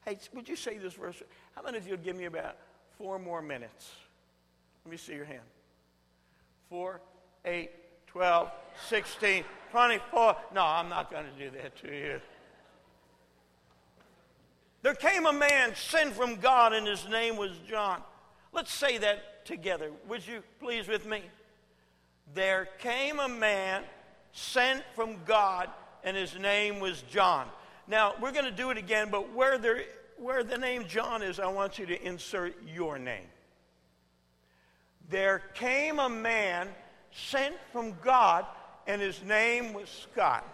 Hey, 0.04 0.18
would 0.34 0.48
you 0.48 0.54
say 0.54 0.78
this 0.78 0.94
verse? 0.94 1.20
How 1.56 1.62
many 1.62 1.78
of 1.78 1.86
you 1.86 1.92
would 1.92 2.04
give 2.04 2.16
me 2.16 2.26
about 2.26 2.56
four 2.96 3.18
more 3.18 3.42
minutes? 3.42 3.90
Let 4.84 4.92
me 4.92 4.96
see 4.96 5.14
your 5.14 5.24
hand. 5.24 5.40
Four, 6.68 7.00
eight, 7.44 7.70
12, 8.06 8.48
16, 8.88 9.44
24. 9.72 10.36
No, 10.54 10.62
I'm 10.62 10.88
not 10.88 11.10
going 11.10 11.24
to 11.24 11.50
do 11.50 11.50
that 11.58 11.76
to 11.82 11.88
you. 11.88 12.20
There 14.86 14.94
came 14.94 15.26
a 15.26 15.32
man 15.32 15.74
sent 15.74 16.12
from 16.12 16.36
God, 16.36 16.72
and 16.72 16.86
his 16.86 17.08
name 17.08 17.36
was 17.36 17.50
John. 17.68 18.00
Let's 18.52 18.72
say 18.72 18.98
that 18.98 19.44
together. 19.44 19.90
Would 20.08 20.24
you 20.24 20.44
please 20.60 20.86
with 20.86 21.04
me? 21.04 21.22
There 22.34 22.68
came 22.78 23.18
a 23.18 23.26
man 23.28 23.82
sent 24.30 24.84
from 24.94 25.16
God, 25.24 25.70
and 26.04 26.16
his 26.16 26.38
name 26.38 26.78
was 26.78 27.02
John. 27.10 27.48
Now, 27.88 28.14
we're 28.20 28.30
going 28.30 28.44
to 28.44 28.52
do 28.52 28.70
it 28.70 28.78
again, 28.78 29.08
but 29.10 29.34
where, 29.34 29.58
there, 29.58 29.82
where 30.18 30.44
the 30.44 30.56
name 30.56 30.86
John 30.86 31.20
is, 31.20 31.40
I 31.40 31.48
want 31.48 31.80
you 31.80 31.86
to 31.86 32.06
insert 32.06 32.54
your 32.72 32.96
name. 32.96 33.26
There 35.10 35.42
came 35.54 35.98
a 35.98 36.08
man 36.08 36.68
sent 37.10 37.56
from 37.72 37.96
God, 38.04 38.46
and 38.86 39.02
his 39.02 39.20
name 39.24 39.72
was 39.72 39.88
Scott. 39.88 40.44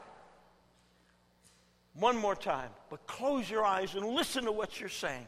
One 1.95 2.17
more 2.17 2.35
time, 2.35 2.71
but 2.91 3.07
close 3.07 3.51
your 3.51 3.65
eyes 3.65 3.95
and 3.95 4.07
listen 4.07 4.45
to 4.45 4.53
what 4.53 4.81
you're 4.81 4.89
saying. 4.89 5.27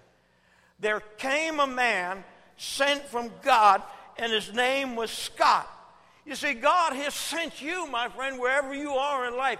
There 0.81 1.01
came 1.19 1.61
a 1.61 1.67
man 1.67 2.25
sent 2.57 3.03
from 3.05 3.31
God, 3.43 3.83
and 4.19 4.33
his 4.33 4.53
name 4.53 4.97
was 4.97 5.11
Scott. 5.11 5.69
You 6.25 6.35
see, 6.35 6.55
God 6.55 6.95
has 6.95 7.15
sent 7.15 7.61
you, 7.61 7.87
my 7.89 8.09
friend, 8.09 8.39
wherever 8.39 8.75
you 8.75 8.93
are 8.93 9.29
in 9.29 9.37
life. 9.37 9.59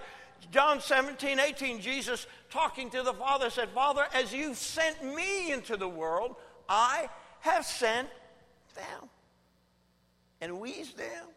John 0.51 0.81
17, 0.81 1.39
18, 1.39 1.79
Jesus 1.79 2.27
talking 2.49 2.89
to 2.91 3.03
the 3.03 3.13
Father 3.13 3.49
said, 3.49 3.69
Father, 3.69 4.05
as 4.13 4.33
you 4.33 4.53
sent 4.53 5.03
me 5.03 5.51
into 5.51 5.77
the 5.77 5.87
world, 5.87 6.35
I 6.67 7.09
have 7.41 7.65
sent 7.65 8.09
them. 8.75 9.09
And 10.41 10.59
we's 10.59 10.93
them. 10.93 11.27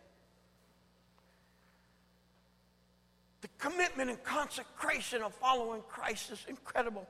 The 3.41 3.48
commitment 3.59 4.11
and 4.11 4.23
consecration 4.23 5.23
of 5.23 5.35
following 5.35 5.83
Christ 5.89 6.31
is 6.31 6.45
incredible. 6.49 7.07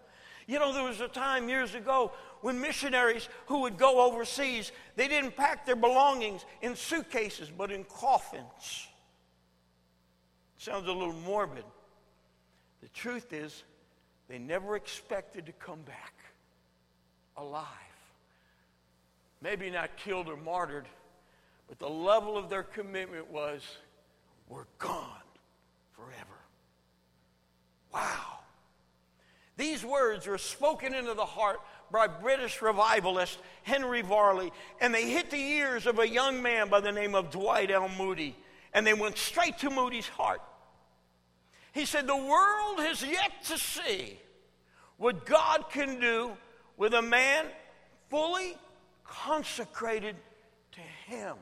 You 0.47 0.59
know, 0.59 0.73
there 0.73 0.83
was 0.83 1.01
a 1.01 1.09
time 1.09 1.49
years 1.49 1.75
ago 1.75 2.13
when 2.41 2.59
missionaries 2.61 3.29
who 3.47 3.61
would 3.61 3.77
go 3.77 4.01
overseas, 4.01 4.73
they 4.97 5.07
didn't 5.07 5.37
pack 5.37 5.67
their 5.67 5.77
belongings 5.77 6.45
in 6.63 6.75
suitcases, 6.75 7.51
but 7.51 7.71
in 7.71 7.85
coffins. 7.85 8.89
Sounds 10.57 10.89
a 10.89 10.93
little 10.93 11.13
morbid. 11.13 11.65
The 12.81 12.89
truth 12.89 13.33
is, 13.33 13.63
they 14.29 14.39
never 14.39 14.77
expected 14.77 15.47
to 15.47 15.53
come 15.53 15.83
back 15.83 16.15
alive. 17.37 17.67
Maybe 19.43 19.71
not 19.71 19.97
killed 19.97 20.29
or 20.29 20.37
martyred, 20.37 20.87
but 21.69 21.79
the 21.79 21.89
level 21.89 22.37
of 22.37 22.49
their 22.49 22.63
commitment 22.63 23.31
was 23.31 23.63
we're 24.49 24.65
gone 24.79 25.23
forever. 25.93 26.38
Wow. 27.93 28.39
These 29.57 29.85
words 29.85 30.27
were 30.27 30.39
spoken 30.39 30.95
into 30.95 31.15
the 31.15 31.25
heart 31.25 31.61
by 31.91 32.07
British 32.07 32.63
revivalist 32.63 33.39
Henry 33.63 34.03
Varley, 34.03 34.53
and 34.81 34.95
they 34.95 35.11
hit 35.11 35.31
the 35.31 35.37
ears 35.37 35.87
of 35.87 35.99
a 35.99 36.09
young 36.09 36.43
man 36.43 36.69
by 36.69 36.81
the 36.81 36.93
name 36.93 37.15
of 37.15 37.31
Dwight 37.31 37.71
L. 37.71 37.89
Moody, 37.99 38.37
and 38.73 38.87
they 38.87 38.95
went 38.95 39.19
straight 39.19 39.59
to 39.59 39.71
Moody's 39.71 40.07
heart. 40.07 40.41
He 41.73 41.87
said, 41.87 42.07
The 42.07 42.17
world 42.17 42.79
has 42.79 43.03
yet 43.03 43.45
to 43.47 43.59
see 43.59 44.19
what 44.97 45.27
God 45.27 45.71
can 45.71 46.01
do 46.01 46.33
with 46.77 46.95
a 46.95 47.03
man 47.03 47.47
fully 48.11 48.57
consecrated 49.05 50.17
to 50.73 50.81
Him. 51.07 51.37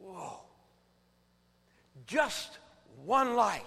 Whoa. 0.00 0.40
Just 2.06 2.58
one 3.04 3.34
life. 3.34 3.62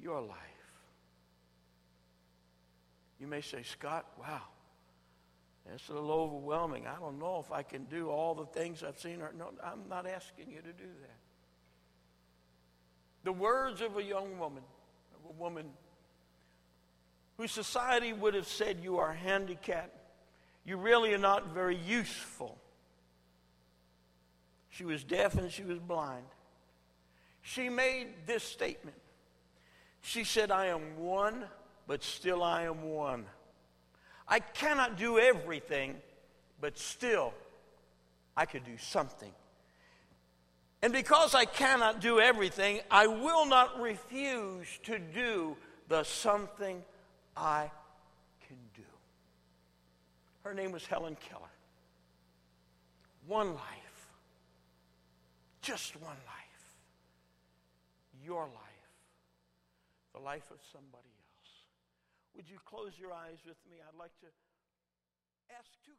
Your 0.00 0.20
life. 0.20 0.36
You 3.20 3.26
may 3.26 3.40
say, 3.40 3.62
Scott, 3.62 4.06
wow, 4.18 4.42
that's 5.68 5.88
a 5.88 5.92
little 5.92 6.10
overwhelming. 6.10 6.86
I 6.86 6.98
don't 6.98 7.18
know 7.18 7.42
if 7.44 7.52
I 7.52 7.62
can 7.62 7.84
do 7.84 8.08
all 8.08 8.34
the 8.34 8.46
things 8.46 8.82
I've 8.82 8.98
seen. 8.98 9.18
No, 9.36 9.50
I'm 9.62 9.88
not 9.88 10.06
asking 10.06 10.50
you 10.50 10.58
to 10.58 10.72
do 10.72 10.88
that. 11.00 11.18
The 13.24 13.32
words 13.32 13.80
of 13.80 13.96
a 13.96 14.02
young 14.02 14.38
woman, 14.38 14.62
of 15.14 15.30
a 15.30 15.32
woman 15.40 15.66
whose 17.36 17.52
society 17.52 18.12
would 18.12 18.34
have 18.34 18.46
said, 18.46 18.78
You 18.82 18.98
are 18.98 19.12
handicapped. 19.12 19.96
You 20.64 20.76
really 20.76 21.14
are 21.14 21.18
not 21.18 21.54
very 21.54 21.76
useful. 21.76 22.58
She 24.70 24.84
was 24.84 25.02
deaf 25.02 25.34
and 25.34 25.50
she 25.50 25.64
was 25.64 25.78
blind. 25.78 26.26
She 27.42 27.68
made 27.68 28.08
this 28.26 28.44
statement. 28.44 28.97
She 30.02 30.24
said, 30.24 30.50
I 30.50 30.66
am 30.66 30.96
one 30.98 31.44
but 31.88 32.04
still 32.04 32.42
I 32.42 32.64
am 32.64 32.82
one. 32.82 33.24
I 34.28 34.38
cannot 34.38 34.98
do 34.98 35.18
everything, 35.18 35.96
but 36.60 36.78
still 36.78 37.32
I 38.36 38.44
could 38.44 38.64
do 38.64 38.76
something. 38.76 39.32
And 40.82 40.92
because 40.92 41.34
I 41.34 41.46
cannot 41.46 42.00
do 42.00 42.20
everything, 42.20 42.80
I 42.90 43.08
will 43.08 43.46
not 43.46 43.80
refuse 43.80 44.68
to 44.84 44.98
do 44.98 45.56
the 45.88 46.04
something 46.04 46.84
I 47.36 47.70
can 48.46 48.58
do. 48.76 48.82
Her 50.44 50.54
name 50.54 50.70
was 50.70 50.86
Helen 50.86 51.16
Keller. 51.28 51.42
One 53.26 53.54
life, 53.54 54.06
just 55.62 55.96
one 55.96 56.16
life, 56.26 56.76
your 58.24 58.42
life, 58.42 58.67
the 60.18 60.26
life 60.26 60.50
of 60.50 60.58
somebody 60.74 61.14
else. 61.14 61.52
would 62.34 62.50
you 62.50 62.58
close 62.66 62.90
your 62.98 63.14
eyes 63.14 63.38
with 63.46 63.58
me? 63.70 63.78
I'd 63.78 63.94
like 63.94 64.14
to 64.26 64.30
ask 65.54 65.70
two. 65.86 65.94